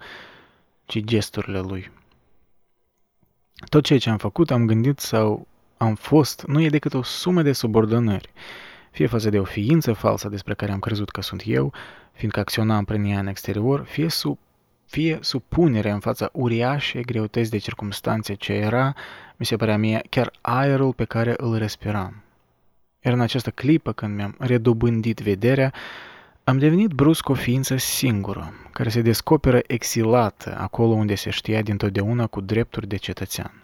[0.86, 1.92] ci gesturile lui.
[3.70, 5.48] Tot ceea ce am făcut, am gândit sau
[5.78, 8.32] am fost, nu e decât o sumă de subordonări.
[8.92, 11.74] Fie față de o ființă falsă despre care am crezut că sunt eu,
[12.12, 14.38] fiindcă acționam prin ea în exterior, fie sub
[14.86, 18.94] fie supunerea în fața uriașei greutăți de circumstanțe ce era,
[19.36, 22.22] mi se părea mie, chiar aerul pe care îl respiram.
[23.08, 25.74] Iar în această clipă, când mi-am redobândit vederea,
[26.44, 32.28] am devenit brusc o ființă singură, care se descoperă exilată acolo unde se știa dintotdeauna
[32.28, 33.64] cu drepturi de cetățean.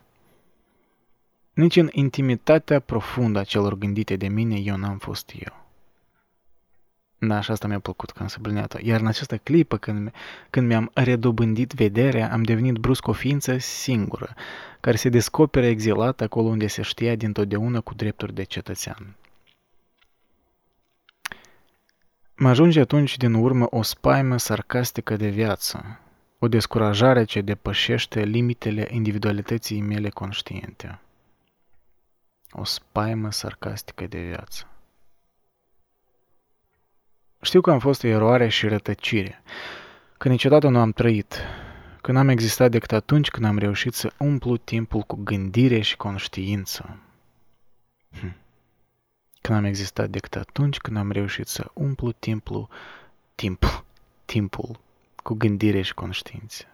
[1.53, 5.65] Nici în intimitatea profundă a celor gândite de mine eu n-am fost eu.
[7.17, 8.77] Da, și asta mi-a plăcut că am subliniat-o.
[8.81, 10.11] Iar în această clipă, când,
[10.49, 14.33] când mi-am redobândit vederea, am devenit brusc o ființă singură,
[14.79, 19.15] care se descoperă exilată acolo unde se știa dintotdeauna cu drepturi de cetățean.
[22.43, 25.99] Mă ajunge atunci din urmă o spaimă sarcastică de viață,
[26.39, 30.99] o descurajare ce depășește limitele individualității mele conștiente.
[32.51, 34.67] O spaimă sarcastică de viață.
[37.41, 39.43] Știu că am fost o eroare și rătăcire,
[40.17, 41.39] că niciodată nu am trăit,
[42.01, 46.97] că n-am existat decât atunci când am reușit să umplu timpul cu gândire și conștiință.
[49.43, 49.49] Hm.
[49.49, 52.67] că n-am existat decât atunci când am reușit să umplu timpul,
[53.35, 53.83] timpul,
[54.25, 54.79] timpul
[55.23, 56.65] cu gândire și conștiință.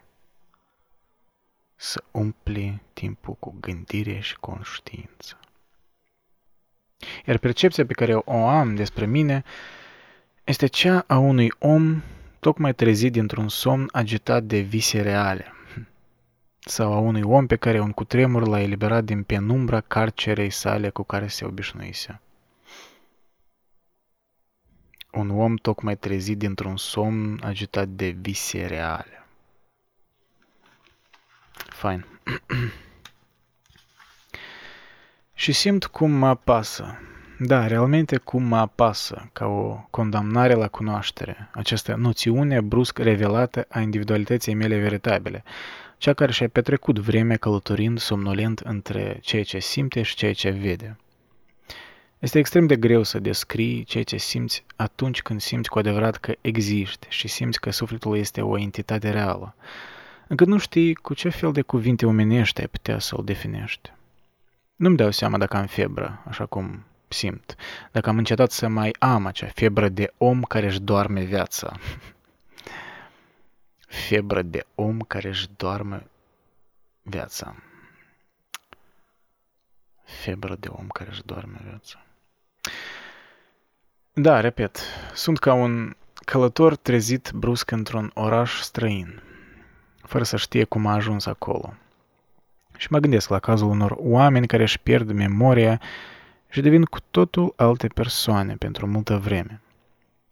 [1.75, 5.39] Să umpli timpul cu gândire și conștiință.
[7.25, 9.43] Iar percepția pe care o am despre mine
[10.43, 12.01] este cea a unui om
[12.39, 15.53] tocmai trezit dintr-un somn agitat de vise reale,
[16.59, 21.03] sau a unui om pe care un cutremur l-a eliberat din penumbra carcerei sale cu
[21.03, 22.21] care se obișnuise.
[25.11, 29.25] Un om tocmai trezit dintr-un somn agitat de vise reale.
[31.51, 32.05] Fain.
[35.33, 36.97] Și simt cum mă apasă.
[37.41, 43.79] Da, realmente cum mă apasă, ca o condamnare la cunoaștere, această noțiune brusc revelată a
[43.79, 45.43] individualității mele veritabile,
[45.97, 50.97] cea care și-a petrecut vremea călătorind somnolent între ceea ce simte și ceea ce vede.
[52.19, 56.33] Este extrem de greu să descrii ceea ce simți atunci când simți cu adevărat că
[56.41, 59.55] existi și simți că sufletul este o entitate reală,
[60.27, 63.91] încât nu știi cu ce fel de cuvinte omenești ai putea să-l definești.
[64.75, 67.55] Nu-mi dau seama dacă am febră, așa cum simt,
[67.91, 71.73] dacă am încetat să mai am acea febră de om care își doarme viața.
[74.09, 76.07] febră de om care își doarme
[77.01, 77.55] viața.
[80.03, 82.03] Febră de om care își doarme viața.
[84.13, 84.79] Da, repet,
[85.13, 85.95] sunt ca un
[86.25, 89.21] călător trezit brusc într-un oraș străin,
[90.03, 91.73] fără să știe cum a ajuns acolo.
[92.77, 95.81] Și mă gândesc la cazul unor oameni care își pierd memoria
[96.49, 99.61] și devin cu totul alte persoane pentru multă vreme.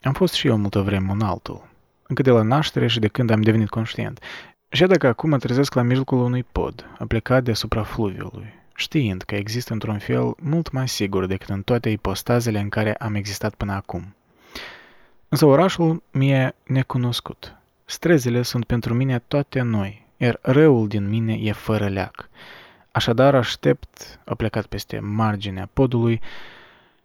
[0.01, 1.67] Am fost și eu multă vreme un altul,
[2.07, 4.19] încă de la naștere și de când am devenit conștient.
[4.69, 9.73] Și dacă acum mă trezesc la mijlocul unui pod, aplicat deasupra fluviului, știind că există
[9.73, 14.15] într-un fel mult mai sigur decât în toate ipostazele în care am existat până acum.
[15.29, 17.55] Însă orașul mi-e necunoscut.
[17.85, 22.29] Străzile sunt pentru mine toate noi, iar răul din mine e fără leac.
[22.91, 26.21] Așadar aștept, a plecat peste marginea podului,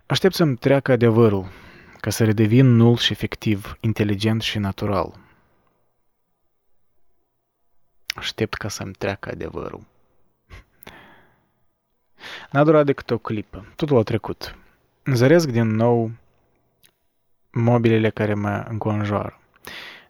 [0.07, 1.49] aștept să-mi treacă adevărul,
[2.01, 5.15] ca să redevin nul și efectiv, inteligent și natural.
[8.15, 9.91] Aștept ca să-mi treacă adevărul.
[12.51, 13.67] N-a durat decât o clipă.
[13.77, 14.57] Totul a trecut.
[15.05, 16.11] Zăresc din nou
[17.51, 19.41] mobilele care mă înconjoară.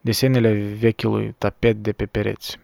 [0.00, 2.58] Desenele vechiului tapet de pe pereți.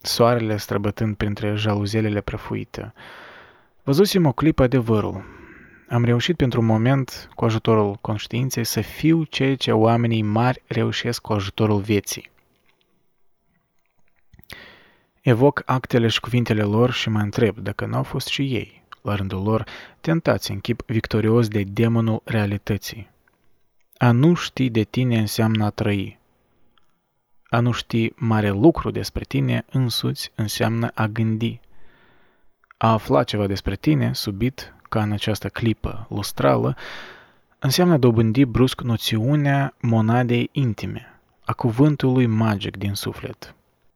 [0.00, 2.92] Soarele străbătând printre jaluzelele prăfuite.
[3.82, 5.24] Văzusem o clipă adevărul.
[5.88, 11.20] Am reușit pentru un moment, cu ajutorul conștiinței, să fiu ceea ce oamenii mari reușesc
[11.20, 12.30] cu ajutorul vieții.
[15.24, 19.42] Evoc actele și cuvintele lor și mă întreb dacă n-au fost și ei, la rândul
[19.42, 19.64] lor,
[20.00, 23.10] tentați în chip victorios de demonul realității.
[23.96, 26.18] A nu ști de tine înseamnă a trăi.
[27.48, 31.60] A nu ști mare lucru despre tine însuți înseamnă a gândi.
[32.76, 36.76] A afla ceva despre tine, subit, ca în această clipă lustrală,
[37.58, 43.54] înseamnă dobândi brusc noțiunea monadei intime, a cuvântului magic din suflet.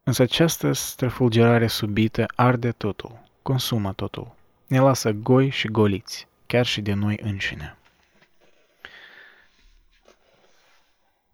[0.09, 4.35] Însă această străfulgerare subită arde totul, consumă totul,
[4.67, 7.77] ne lasă goi și goliți, chiar și de noi înșine.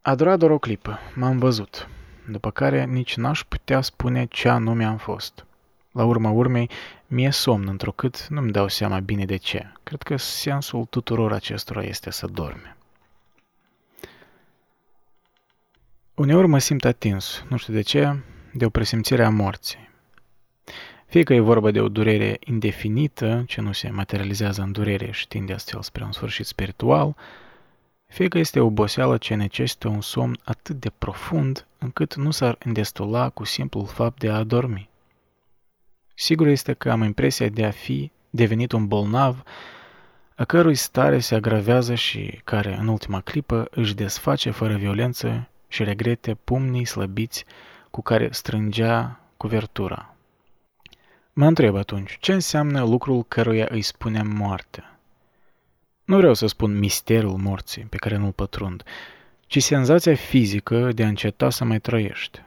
[0.03, 1.89] A durat doar o clipă, m-am văzut,
[2.29, 5.45] după care nici n-aș putea spune ce anume am fost.
[5.93, 6.71] La urma urmei,
[7.07, 9.73] mi-e somn, întrucât nu-mi dau seama bine de ce.
[9.83, 12.77] Cred că sensul tuturor acestora este să dorme.
[16.15, 18.17] Uneori mă simt atins, nu știu de ce,
[18.55, 19.89] de o presimțire a morții.
[21.07, 25.29] Fie că e vorba de o durere indefinită, ce nu se materializează în durere și
[25.29, 27.17] tinde astfel spre un sfârșit spiritual,
[28.07, 32.57] fie că este o oboseală ce necesită un somn atât de profund încât nu s-ar
[32.65, 34.89] îndestula cu simplul fapt de a dormi.
[36.15, 39.43] Sigur este că am impresia de a fi devenit un bolnav
[40.37, 45.85] a cărui stare se agravează și care, în ultima clipă, își desface fără violență și
[45.85, 47.45] regrete pumnii slăbiți
[47.95, 50.15] cu care strângea cuvertura.
[51.33, 54.85] Mă întreb atunci, ce înseamnă lucrul căruia îi spunem moarte?
[56.05, 58.83] Nu vreau să spun misterul morții, pe care nu-l pătrund,
[59.47, 62.43] ci senzația fizică de a înceta să mai trăiești.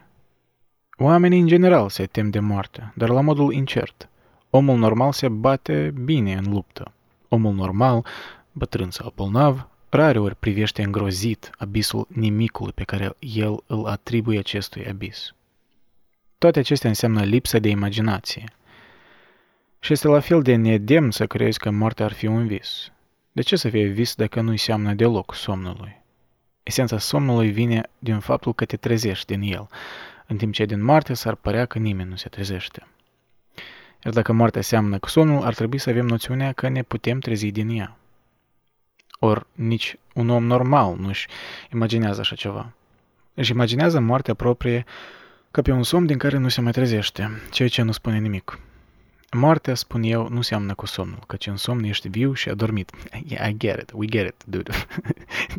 [0.96, 4.08] Oamenii în general se tem de moarte, dar la modul incert.
[4.50, 6.92] Omul normal se bate bine în luptă.
[7.28, 8.06] Omul normal,
[8.52, 15.32] bătrân sau bolnav, rareori privește îngrozit abisul nimicului pe care el îl atribuie acestui abis.
[16.38, 18.44] Toate acestea înseamnă lipsă de imaginație.
[19.80, 22.92] Și este la fel de nedemn să crezi că moartea ar fi un vis.
[23.32, 25.96] De ce să fie vis dacă nu înseamnă deloc somnului?
[26.62, 29.68] Esența somnului vine din faptul că te trezești din el,
[30.26, 32.86] în timp ce din moarte s-ar părea că nimeni nu se trezește.
[34.04, 37.50] Iar dacă moartea seamănă cu somnul, ar trebui să avem noțiunea că ne putem trezi
[37.50, 37.96] din ea.
[39.18, 41.26] Ori nici un om normal nu își
[41.72, 42.72] imaginează așa ceva.
[43.34, 44.84] Își imaginează moartea proprie
[45.50, 48.58] ca pe un somn din care nu se mai trezește, ceea ce nu spune nimic.
[49.30, 52.90] Moartea, spun eu, nu seamănă cu somnul, căci în somn ești viu și adormit.
[53.24, 54.70] Yeah, I get it, we get it, dude.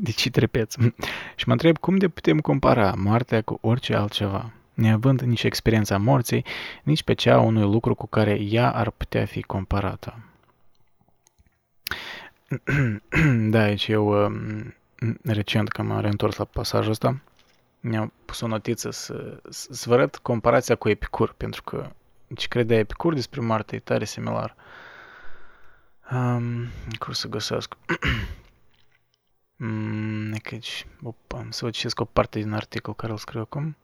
[0.05, 0.77] de ce trepeți?
[1.35, 6.45] și mă întreb cum de putem compara moartea cu orice altceva, neavând nici experiența morții,
[6.83, 10.19] nici pe cea unui lucru cu care ea ar putea fi comparată.
[13.53, 14.75] da, aici eu um,
[15.23, 17.21] recent că m-am reîntors la pasajul ăsta,
[17.79, 21.91] mi-am pus o notiță să, să vă arăt comparația cu Epicur, pentru că
[22.35, 24.55] ce crede Epicur despre moarte e tare similar.
[26.11, 26.65] Um,
[26.99, 27.77] cum să găsesc?
[29.55, 33.75] mm, deci, opa, să vă citesc o parte din articol care îl scriu acum.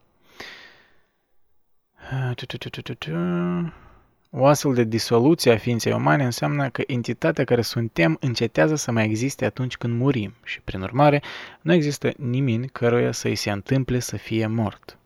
[4.37, 9.05] O astfel de disoluție a ființei umane înseamnă că entitatea care suntem încetează să mai
[9.05, 11.21] existe atunci când murim și, prin urmare,
[11.61, 14.97] nu există nimeni căruia să îi se întâmple să fie mort.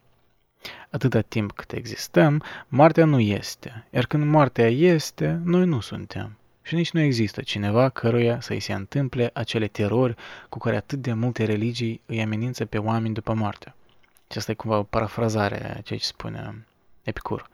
[0.90, 6.38] Atâta timp cât existăm, moartea nu este, iar când moartea este, noi nu suntem.
[6.62, 10.16] Și nici nu există cineva căruia să îi se întâmple acele terori
[10.50, 13.74] cu care atât de multe religii îi amenință pe oameni după moarte.
[14.32, 16.66] Și asta e cumva o parafrazare a ceea ce spune
[17.04, 17.50] Epicur.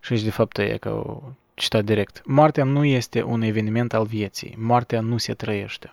[0.00, 1.22] Și aici de fapt e ca o
[1.54, 2.22] citat direct.
[2.24, 4.54] Moartea nu este un eveniment al vieții.
[4.58, 5.92] Moartea nu se trăiește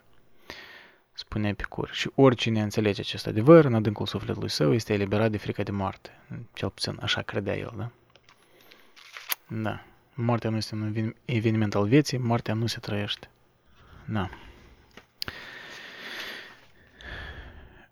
[1.16, 1.90] spune Epicur.
[1.92, 6.10] Și oricine înțelege acest adevăr, în adâncul sufletului său, este eliberat de frica de moarte.
[6.54, 7.90] Cel puțin așa credea el, da?
[9.48, 9.84] Da.
[10.14, 13.30] Moartea nu este un eveniment al vieții, moartea nu se trăiește.
[14.06, 14.30] Da.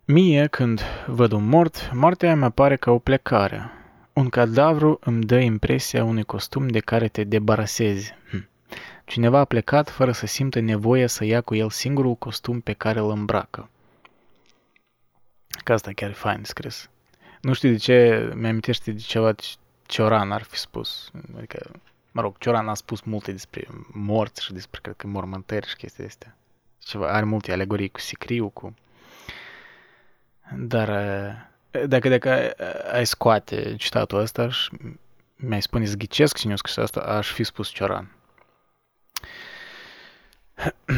[0.04, 3.70] Mie, când văd un mort, moartea mi apare ca o plecare.
[4.14, 8.14] Un cadavru îmi dă impresia unui costum de care te debarasezi.
[8.30, 8.48] Hm.
[9.04, 12.98] Cineva a plecat fără să simtă nevoia să ia cu el singurul costum pe care
[12.98, 13.68] îl îmbracă.
[15.64, 16.90] Că asta chiar e fain scris.
[17.40, 19.34] Nu știu de ce mi-amintește de ceva
[19.86, 21.10] Cioran ar fi spus.
[21.36, 21.70] Adică,
[22.12, 26.04] mă rog, Cioran a spus multe despre morți și despre, cred că, mormântări și chestii
[26.04, 26.36] astea.
[26.78, 28.74] Ceva, are multe alegorii cu sicriu, cu...
[30.56, 30.88] Dar
[31.86, 32.50] dacă, dacă
[32.92, 34.70] ai scoate citatul ăsta și
[35.36, 38.10] mi-ai spune zghicesc cine a scris asta, aș fi spus Cioran.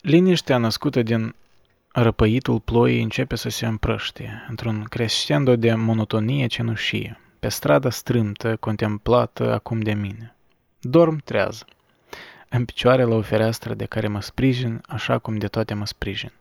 [0.00, 1.34] Liniștea născută din
[1.92, 9.52] răpăitul ploii începe să se împrăștie, într-un crescendo de monotonie cenușie, pe strada strâmtă, contemplată
[9.52, 10.36] acum de mine.
[10.80, 11.64] Dorm trează.
[12.56, 16.32] În picioare la o fereastră de care mă sprijin, așa cum de toate mă sprijin.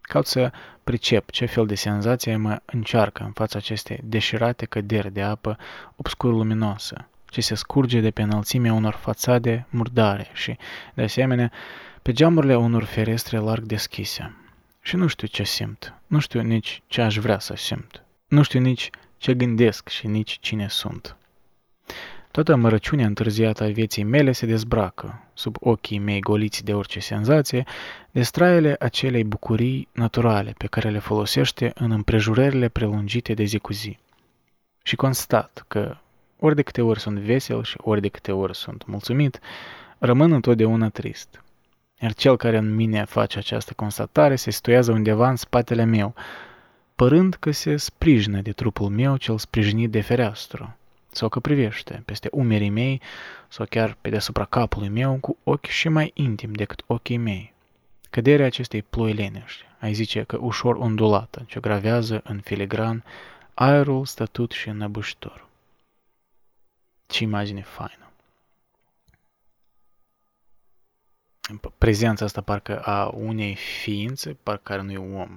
[0.00, 0.52] Caut să
[0.84, 5.58] pricep ce fel de senzație mă încearcă în fața acestei deșirate căderi de apă
[5.96, 10.56] obscur-luminoasă, ce se scurge de pe înălțimea unor fațade murdare și,
[10.94, 11.52] de asemenea,
[12.02, 14.36] pe geamurile unor ferestre larg deschise.
[14.80, 18.60] Și nu știu ce simt, nu știu nici ce aș vrea să simt, nu știu
[18.60, 21.16] nici ce gândesc și nici cine sunt.
[22.34, 27.64] Toată mărăciunea întârziată a vieții mele se dezbracă, sub ochii mei goliți de orice senzație,
[28.10, 33.72] de straiele acelei bucurii naturale pe care le folosește în împrejurările prelungite de zi cu
[33.72, 33.98] zi.
[34.82, 35.96] Și constat că
[36.38, 39.40] ori de câte ori sunt vesel și ori de câte ori sunt mulțumit,
[39.98, 41.42] rămân întotdeauna trist.
[42.00, 46.14] Iar cel care în mine face această constatare se situează undeva în spatele meu,
[46.94, 50.76] părând că se sprijină de trupul meu cel sprijinit de fereastru,
[51.14, 53.00] sau că privește peste umerii mei
[53.48, 57.52] sau chiar pe deasupra capului meu cu ochi și mai intim decât ochii mei.
[58.10, 63.04] Căderea acestei ploi lenești, ai zice că ușor ondulată, ce gravează în filigran
[63.54, 65.46] aerul stătut și înăbușitor.
[67.06, 67.98] Ce imagine faină!
[71.78, 75.30] Prezența asta parcă a unei ființe, parcă care nu e om.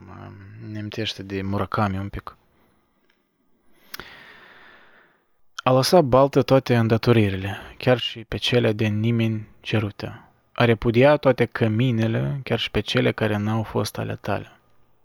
[0.72, 2.38] Ne amintește de Murakami un pic.
[5.68, 10.22] A lăsat baltă toate îndatoririle, chiar și pe cele de nimeni cerute.
[10.54, 14.52] A repudia toate căminele, chiar și pe cele care n-au fost ale tale.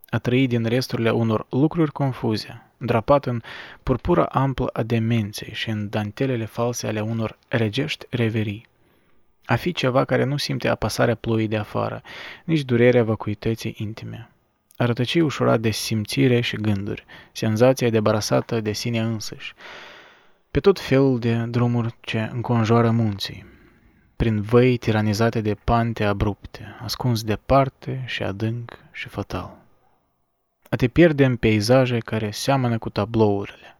[0.08, 3.40] A trăi din resturile unor lucruri confuze, drapat în
[3.82, 8.66] purpura amplă a demenței și în dantelele false ale unor regești reverii.
[9.44, 12.02] A fi ceva care nu simte apasarea ploii de afară,
[12.44, 14.30] nici durerea vacuității intime.
[14.76, 19.54] A rătăci ușurat de simțire și gânduri, senzația debarasată de sine însăși,
[20.52, 23.44] pe tot felul de drumuri ce înconjoară munții.
[24.16, 29.56] prin văi tiranizate de pante abrupte, ascuns departe și adânc și fatal.
[30.68, 33.78] A te pierde în peisaje care seamănă cu tablourile,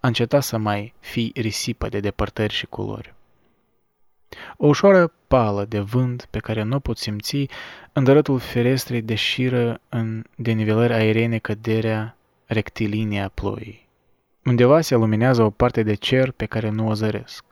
[0.00, 3.14] a înceta să mai fii risipă de depărtări și culori.
[4.56, 7.46] O ușoară pală de vânt pe care nu o pot simți,
[7.92, 13.83] îndărătul ferestrei deșiră în denivelări aeriene căderea rectilinie a ploii.
[14.44, 17.44] Undeva se luminează o parte de cer pe care nu o zăresc.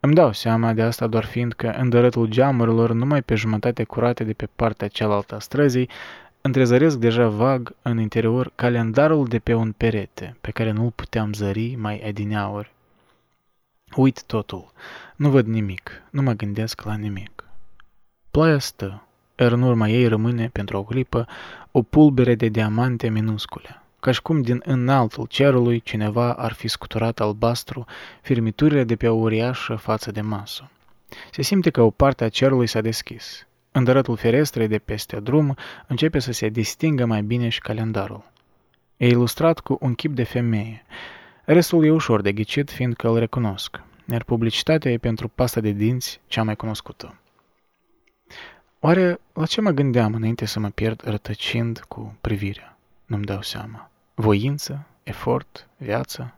[0.00, 4.48] Îmi dau seama de asta doar fiindcă îndărătul geamurilor, numai pe jumătate curate de pe
[4.56, 5.88] partea cealaltă a străzii,
[6.40, 11.74] întrezăresc deja vag în interior calendarul de pe un perete, pe care nu-l puteam zări
[11.74, 12.72] mai adineauri.
[13.96, 14.72] Uit totul.
[15.16, 16.02] Nu văd nimic.
[16.10, 17.44] Nu mă gândesc la nimic.
[18.30, 19.02] Ploaia stă,
[19.38, 21.26] iar în urma ei rămâne, pentru o clipă,
[21.70, 27.20] o pulbere de diamante minuscule, ca și cum din înaltul cerului cineva ar fi scuturat
[27.20, 27.84] albastru
[28.22, 30.70] firmiturile de pe o uriașă față de masă.
[31.30, 33.46] Se simte că o parte a cerului s-a deschis.
[33.72, 38.30] Îndărătul ferestrei de peste drum începe să se distingă mai bine și calendarul.
[38.96, 40.84] E ilustrat cu un chip de femeie.
[41.44, 43.80] Restul e ușor de ghicit, fiindcă îl recunosc,
[44.10, 47.14] iar publicitatea e pentru pasta de dinți cea mai cunoscută.
[48.80, 52.69] Oare la ce mă gândeam înainte să mă pierd rătăcind cu privirea?
[53.10, 53.90] Nu-mi dau seama.
[54.14, 56.34] Voință, efort, viață?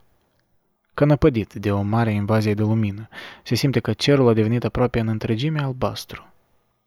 [0.94, 3.08] Că năpădit de o mare invazie de lumină,
[3.42, 6.32] se simte că cerul a devenit aproape în întregime albastru.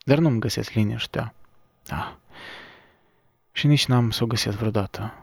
[0.06, 1.34] Dar nu-mi găsesc liniștea.
[1.90, 2.12] Ah.
[3.52, 5.14] Și nici n-am să o găsesc vreodată.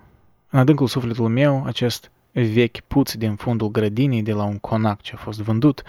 [0.51, 5.13] În adâncul sufletului meu, acest vechi puț din fundul grădinii de la un conac ce
[5.15, 5.83] a fost vândut,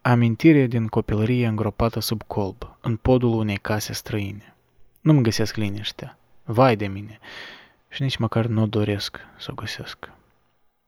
[0.00, 4.54] amintire din copilărie îngropată sub colb, în podul unei case străine.
[5.00, 6.18] Nu-mi găsesc liniștea.
[6.44, 7.18] Vai de mine!
[7.96, 9.98] Și nici măcar nu doresc să o găsesc.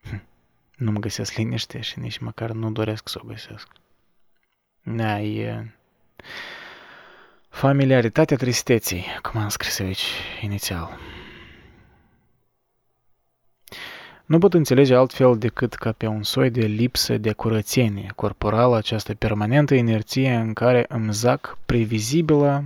[0.09, 0.23] Hm.
[0.77, 3.69] Nu-mi găsesc liniște și nici măcar nu doresc să o găsesc.
[4.83, 5.71] Da, e...
[7.49, 10.05] Familiaritatea tristeții, cum am scris aici
[10.43, 10.99] inițial.
[14.25, 19.15] Nu pot înțelege altfel decât ca pe un soi de lipsă de curățenie corporală această
[19.15, 22.65] permanentă inerție în care îmi zac previzibilă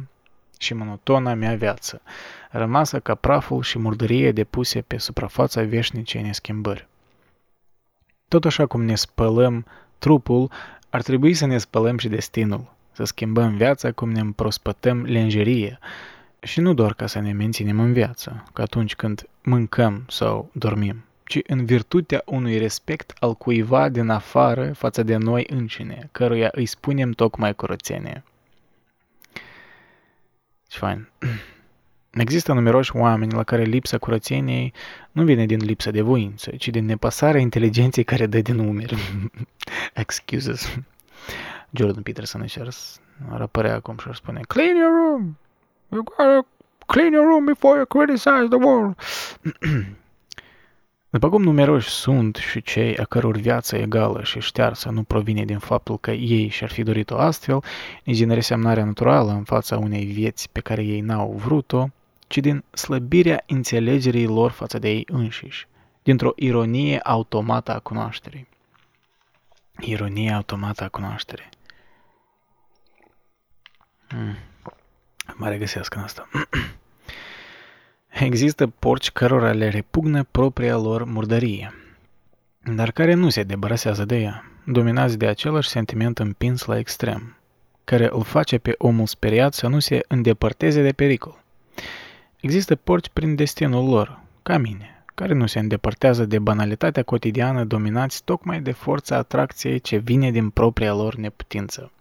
[0.62, 2.02] și monotona mea viață,
[2.50, 6.88] rămasă ca praful și murdărie depuse pe suprafața veșnicei neschimbări.
[8.28, 9.66] Tot așa cum ne spălăm
[9.98, 10.50] trupul,
[10.90, 15.78] ar trebui să ne spălăm și destinul, să schimbăm viața cum ne împrospătăm lenjerie,
[16.42, 21.04] și nu doar ca să ne menținem în viață, ca atunci când mâncăm sau dormim
[21.32, 26.66] ci în virtutea unui respect al cuiva din afară față de noi încine, căruia îi
[26.66, 28.24] spunem tocmai curățenie.
[30.72, 31.08] Ce fain.
[32.24, 34.72] Există numeroși oameni la care lipsa curățeniei
[35.10, 38.96] nu vine din lipsa de voință, ci din nepasarea inteligenței care dă din umeri.
[40.02, 40.78] Excuses.
[41.70, 42.58] Jordan Peterson își
[43.30, 45.38] ar apărea acum și ar spune Clean your room!
[45.88, 46.46] You gotta
[46.86, 48.96] clean your room before you criticize the world.
[51.12, 55.58] După cum numeroși sunt și cei a căror viață egală și ștearsă nu provine din
[55.58, 57.62] faptul că ei și-ar fi dorit-o astfel,
[58.04, 61.86] nici din resemnarea naturală în fața unei vieți pe care ei n-au vrut-o,
[62.26, 65.66] ci din slăbirea înțelegerii lor față de ei înșiși,
[66.02, 68.48] dintr-o ironie automată a cunoașterii.
[69.80, 71.48] Ironie automată a cunoașterii.
[74.08, 74.36] Hmm.
[75.34, 76.28] Mă regăsesc în asta.
[78.12, 81.74] Există porci cărora le repugnă propria lor murdărie,
[82.74, 87.36] dar care nu se debarăsează de ea, dominați de același sentiment împins la extrem,
[87.84, 91.42] care îl face pe omul speriat să nu se îndepărteze de pericol.
[92.40, 98.24] Există porci prin destinul lor, ca mine, care nu se îndepărtează de banalitatea cotidiană dominați
[98.24, 101.92] tocmai de forța atracției ce vine din propria lor neputință.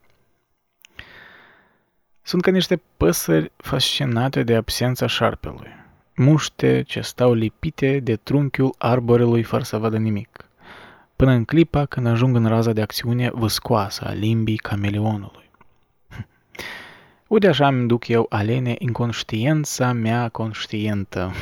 [2.21, 5.79] Sunt ca niște păsări fascinate de absența șarpelui,
[6.15, 10.49] muște ce stau lipite de trunchiul arborelui fără să vadă nimic,
[11.15, 15.49] până în clipa când ajung în raza de acțiune văscoasă a limbii cameleonului.
[17.27, 21.31] Uite așa îmi duc eu alene inconștiența mea conștientă.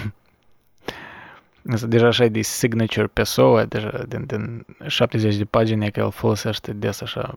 [1.72, 6.12] Asta deja așa e de signature Pessoa, deja din, din 70 de pagini că el
[6.12, 7.34] folosește des așa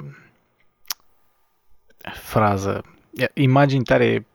[2.13, 2.85] frază.
[3.35, 4.27] Imagini tare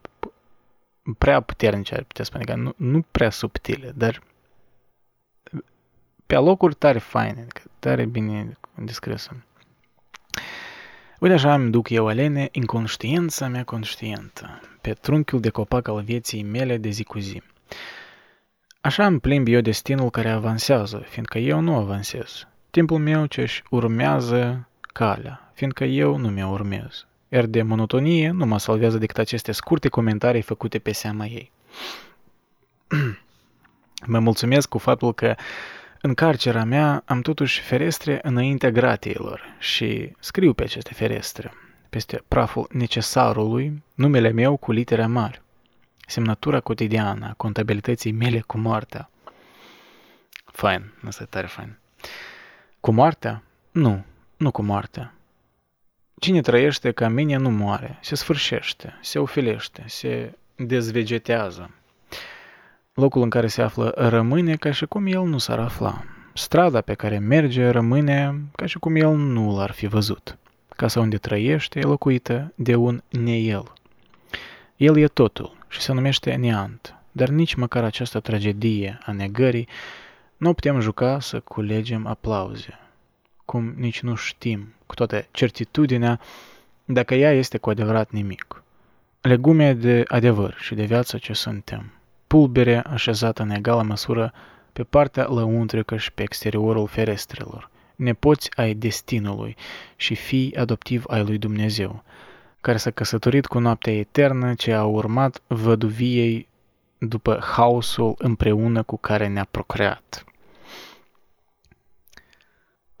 [1.14, 4.22] prea puternice, ar putea spune, că nu, nu prea subtile, dar
[6.26, 7.46] pe locuri tare faine,
[7.78, 9.42] tare bine descrisă.
[11.18, 16.42] Uite așa îmi duc eu alene inconștiența mea conștientă, pe trunchiul de copac al vieții
[16.42, 17.42] mele de zi cu zi.
[18.80, 22.46] Așa îmi plimb eu destinul care avansează, fiindcă eu nu avansez.
[22.70, 27.06] Timpul meu ce-și urmează calea, fiindcă eu nu mi-o urmez.
[27.28, 31.50] Iar de monotonie nu mă salvează decât aceste scurte comentarii făcute pe seama ei.
[34.06, 35.34] mă mulțumesc cu faptul că
[36.00, 41.52] în carcera mea am totuși ferestre înaintea gratiilor și scriu pe aceste ferestre,
[41.90, 45.42] peste praful necesarului, numele meu cu litere mari,
[46.06, 49.10] semnătura cotidiană a contabilității mele cu moartea.
[50.44, 51.78] Fain, asta e tare fain.
[52.80, 53.42] Cu moartea?
[53.70, 54.04] Nu,
[54.36, 55.14] nu cu moartea.
[56.18, 61.70] Cine trăiește ca mine nu moare, se sfârșește, se ofilește, se dezvegetează.
[62.94, 66.04] Locul în care se află rămâne ca și cum el nu s-ar afla.
[66.34, 70.38] Strada pe care merge rămâne ca și cum el nu l-ar fi văzut.
[70.68, 73.72] Casa unde trăiește e locuită de un ne-el.
[74.76, 79.68] El e totul și se numește neant, dar nici măcar această tragedie a negării
[80.36, 82.78] nu putem juca să culegem aplauze,
[83.50, 86.20] cum nici nu știm, cu toată certitudinea,
[86.84, 88.62] dacă ea este cu adevărat nimic.
[89.20, 91.92] Legume de adevăr și de viață ce suntem
[92.26, 94.32] pulbere așezată în egală măsură
[94.72, 99.56] pe partea lăuntrică și pe exteriorul ferestrelor, nepoți ai destinului
[99.96, 102.02] și fii adoptiv ai lui Dumnezeu,
[102.60, 106.48] care s-a căsătorit cu noaptea eternă ce a urmat văduviei
[106.98, 110.24] după haosul împreună cu care ne-a procreat.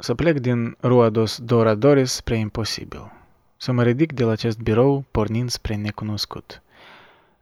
[0.00, 3.12] Să plec din Ruados Doradoris spre imposibil.
[3.56, 6.62] Să mă ridic de la acest birou pornind spre necunoscut.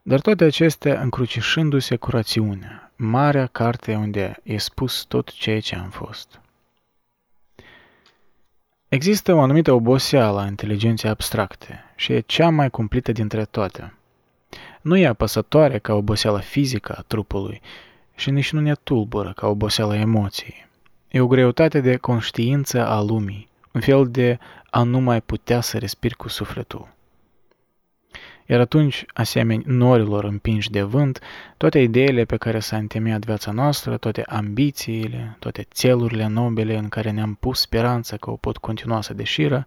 [0.02, 5.88] Dar toate acestea încrucișându-se cu rațiunea, marea carte unde e spus tot ceea ce am
[5.90, 6.40] fost.
[8.88, 13.94] Există o anumită oboseală a inteligenței abstracte și e cea mai cumplită dintre toate.
[14.80, 17.60] Nu e apăsătoare ca oboseala fizică a trupului
[18.14, 20.65] și nici nu ne tulbură ca oboseala emoției.
[21.16, 24.38] E o greutate de conștiință a lumii, un fel de
[24.70, 26.88] a nu mai putea să respiri cu sufletul.
[28.46, 31.20] Iar atunci, asemeni norilor împinși de vânt,
[31.56, 37.10] toate ideile pe care s-a întemeiat viața noastră, toate ambițiile, toate țelurile nobile în care
[37.10, 39.66] ne-am pus speranța că o pot continua să deșiră,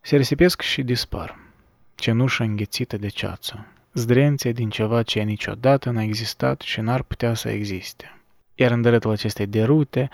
[0.00, 1.38] se risipesc și dispar.
[1.94, 7.48] Cenușă înghețită de ceață, zdrențe din ceva ce niciodată n-a existat și n-ar putea să
[7.48, 8.12] existe.
[8.60, 10.08] Iar în dărâtul acestei derute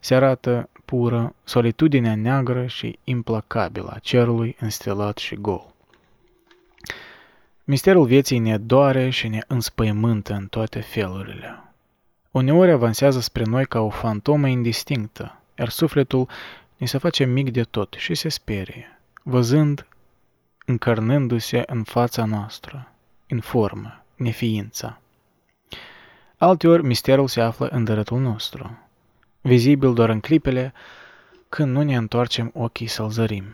[0.00, 5.74] se arată pură solitudinea neagră și implacabilă a cerului înstelat și gol.
[7.64, 11.62] Misterul vieții ne doare și ne înspăimântă în toate felurile.
[12.30, 16.28] Uneori avansează spre noi ca o fantomă indistinctă, iar sufletul
[16.76, 19.86] ne se face mic de tot și se sperie, văzând,
[20.66, 22.92] încarnându-se în fața noastră,
[23.28, 25.00] în formă, neființa.
[26.40, 28.78] Alteori, misterul se află în dărătul nostru,
[29.40, 30.72] vizibil doar în clipele
[31.48, 33.44] când nu ne întoarcem ochii să-l zărim.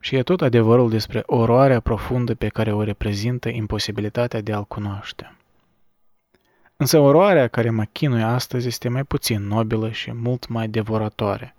[0.00, 5.36] Și e tot adevărul despre oroarea profundă pe care o reprezintă imposibilitatea de a-L cunoaște.
[6.76, 11.54] Însă oroarea care mă chinuie astăzi este mai puțin nobilă și mult mai devoratoare.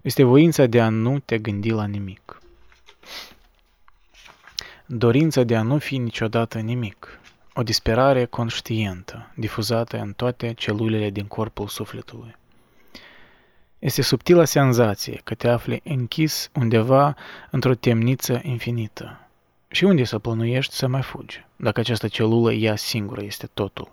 [0.00, 2.42] Este voința de a nu te gândi la nimic.
[4.86, 7.20] Dorința de a nu fi niciodată nimic.
[7.56, 12.36] O disperare conștientă, difuzată în toate celulele din corpul sufletului.
[13.78, 17.16] Este subtila senzație că te afli închis undeva
[17.50, 19.20] într-o temniță infinită.
[19.68, 23.92] Și unde să plănuiești să mai fugi, dacă această celulă ea singură este totul?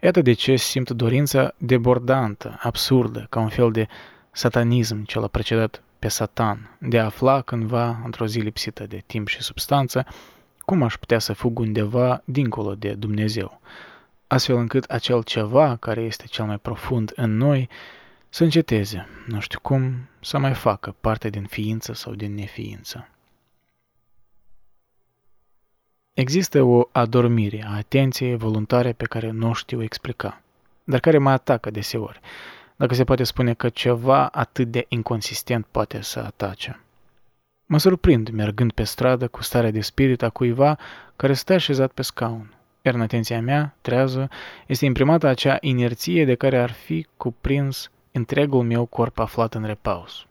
[0.00, 3.88] Iată de ce simt dorința debordantă, absurdă, ca un fel de
[4.30, 9.28] satanism ce l-a precedat pe Satan, de a afla cândva, într-o zi lipsită de timp
[9.28, 10.06] și substanță,
[10.68, 13.60] cum aș putea să fug undeva dincolo de Dumnezeu,
[14.26, 17.68] astfel încât acel ceva care este cel mai profund în noi
[18.28, 23.08] să înceteze, nu știu cum, să mai facă parte din ființă sau din neființă.
[26.14, 30.42] Există o adormire a atenției voluntare pe care nu știu explica,
[30.84, 32.20] dar care mă atacă deseori,
[32.76, 36.80] dacă se poate spune că ceva atât de inconsistent poate să atace.
[37.70, 40.78] Mă surprind mergând pe stradă cu starea de spirit a cuiva
[41.16, 44.28] care stă așezat pe scaun, iar în atenția mea, trează,
[44.66, 50.26] este imprimată acea inerție de care ar fi cuprins întregul meu corp aflat în repaus.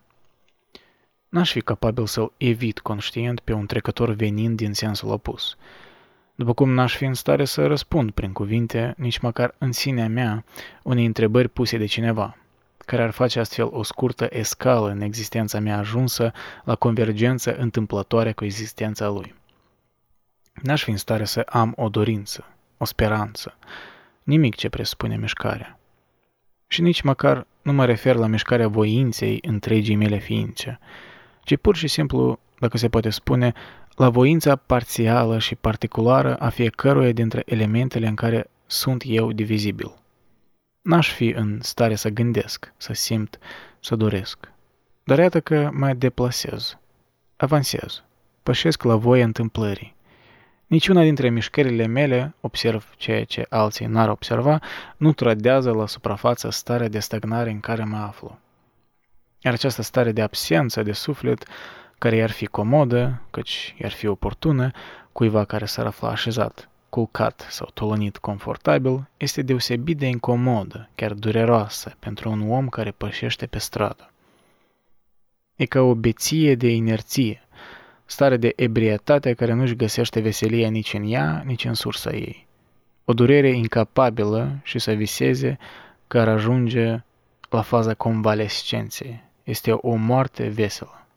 [1.30, 5.58] N-aș fi capabil să-l evit conștient pe un trecător venind din sensul opus,
[6.36, 10.44] după cum n-aș fi în stare să răspund prin cuvinte, nici măcar în sinea mea,
[10.84, 12.38] unei întrebări puse de cineva,
[12.88, 16.32] care ar face astfel o scurtă escală în existența mea ajunsă
[16.64, 19.36] la convergență întâmplătoare cu existența lui.
[20.54, 22.46] N-aș fi în stare să am o dorință,
[22.78, 23.58] o speranță,
[24.24, 25.80] nimic ce presupune mișcarea.
[26.68, 30.80] Și nici măcar nu mă refer la mișcarea voinței întregii mele ființe,
[31.44, 33.54] ci pur și simplu dacă se poate spune,
[33.96, 39.92] la voința parțială și particulară a fiecăruia dintre elementele în care sunt eu divizibil.
[40.88, 43.40] N-aș fi în stare să gândesc, să simt,
[43.80, 44.52] să doresc.
[45.04, 46.78] Dar iată că mă deplasez,
[47.38, 48.04] avansez,
[48.44, 49.96] pășesc la voie întâmplării.
[50.68, 54.60] Niciuna dintre mișcările mele, observ ceea ce alții n-ar observa,
[54.98, 58.40] nu trădează la suprafață starea de stagnare în care mă aflu.
[59.40, 61.48] Iar această stare de absență de suflet,
[61.98, 64.72] care i-ar fi comodă, căci i-ar fi oportună,
[65.12, 71.96] cuiva care s-ar afla așezat, culcat sau tolonit confortabil, este deosebit de incomodă, chiar dureroasă,
[72.00, 74.12] pentru un om care pășește pe stradă.
[75.56, 77.48] E ca o beție de inerție,
[78.06, 82.48] stare de ebrietate care nu-și găsește veselia nici în ea, nici în sursa ei.
[83.06, 85.58] O durere incapabilă și să viseze
[86.08, 87.04] că ar ajunge
[87.50, 89.24] la faza convalescenței.
[89.44, 91.08] Este o moarte veselă.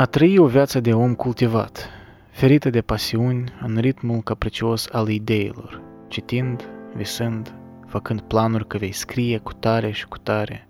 [0.00, 1.88] A trăi o viață de om cultivat,
[2.30, 7.54] ferită de pasiuni în ritmul capricios al ideilor, citind, visând,
[7.86, 10.68] făcând planuri că vei scrie cu tare și cu tare.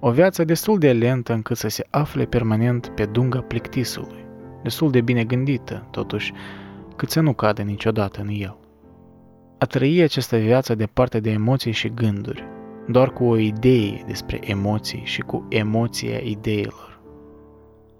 [0.00, 4.24] O viață destul de lentă încât să se afle permanent pe dunga plictisului,
[4.62, 6.32] destul de bine gândită, totuși,
[6.96, 8.58] cât să nu cadă niciodată în el.
[9.58, 12.44] A trăi această viață departe de emoții și gânduri,
[12.88, 16.93] doar cu o idee despre emoții și cu emoția ideilor.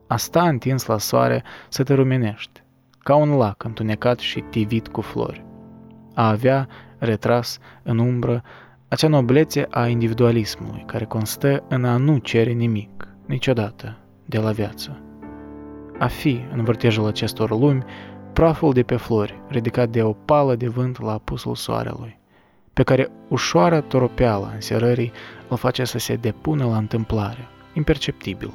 [0.07, 2.63] A sta întins la soare să te rumenești,
[2.99, 5.45] ca un lac întunecat și tivit cu flori.
[6.15, 8.43] A avea retras în umbră
[8.89, 15.01] acea noblețe a individualismului care constă în a nu cere nimic, niciodată, de la viață.
[15.99, 17.85] A fi, în vârtejul acestor lumi,
[18.33, 22.19] praful de pe flori, ridicat de o pală de vânt la apusul soarelui,
[22.73, 25.13] pe care ușoară toropeala înserării
[25.49, 28.53] îl face să se depună la întâmplare, imperceptibil,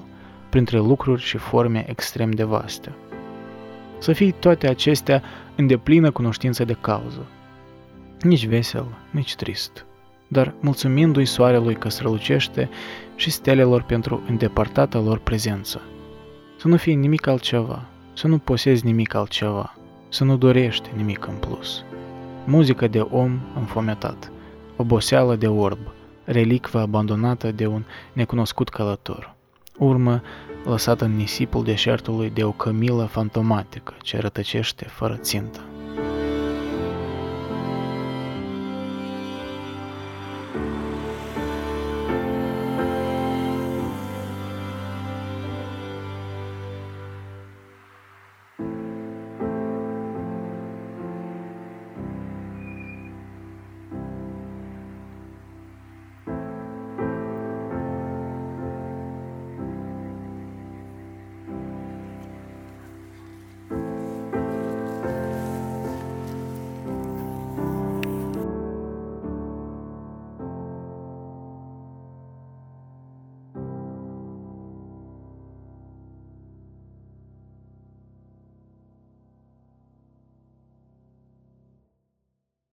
[0.49, 2.93] printre lucruri și forme extrem de vaste.
[3.97, 5.23] Să fii toate acestea
[5.55, 7.25] în deplină cunoștință de cauză,
[8.21, 9.85] nici vesel, nici trist,
[10.27, 12.69] dar mulțumindu-i soarelui că strălucește
[13.15, 15.81] și stelelor pentru îndepărtata lor prezență.
[16.57, 19.75] Să nu fii nimic altceva, să nu posezi nimic altceva,
[20.09, 21.83] să nu dorești nimic în plus.
[22.45, 24.31] Muzică de om înfometat,
[24.75, 25.79] oboseală de orb,
[26.23, 27.83] relicvă abandonată de un
[28.13, 29.35] necunoscut călător,
[29.79, 30.21] urmă
[30.63, 35.68] lăsată în nisipul deșertului de o cămilă fantomatică ce rătăcește fără țintă.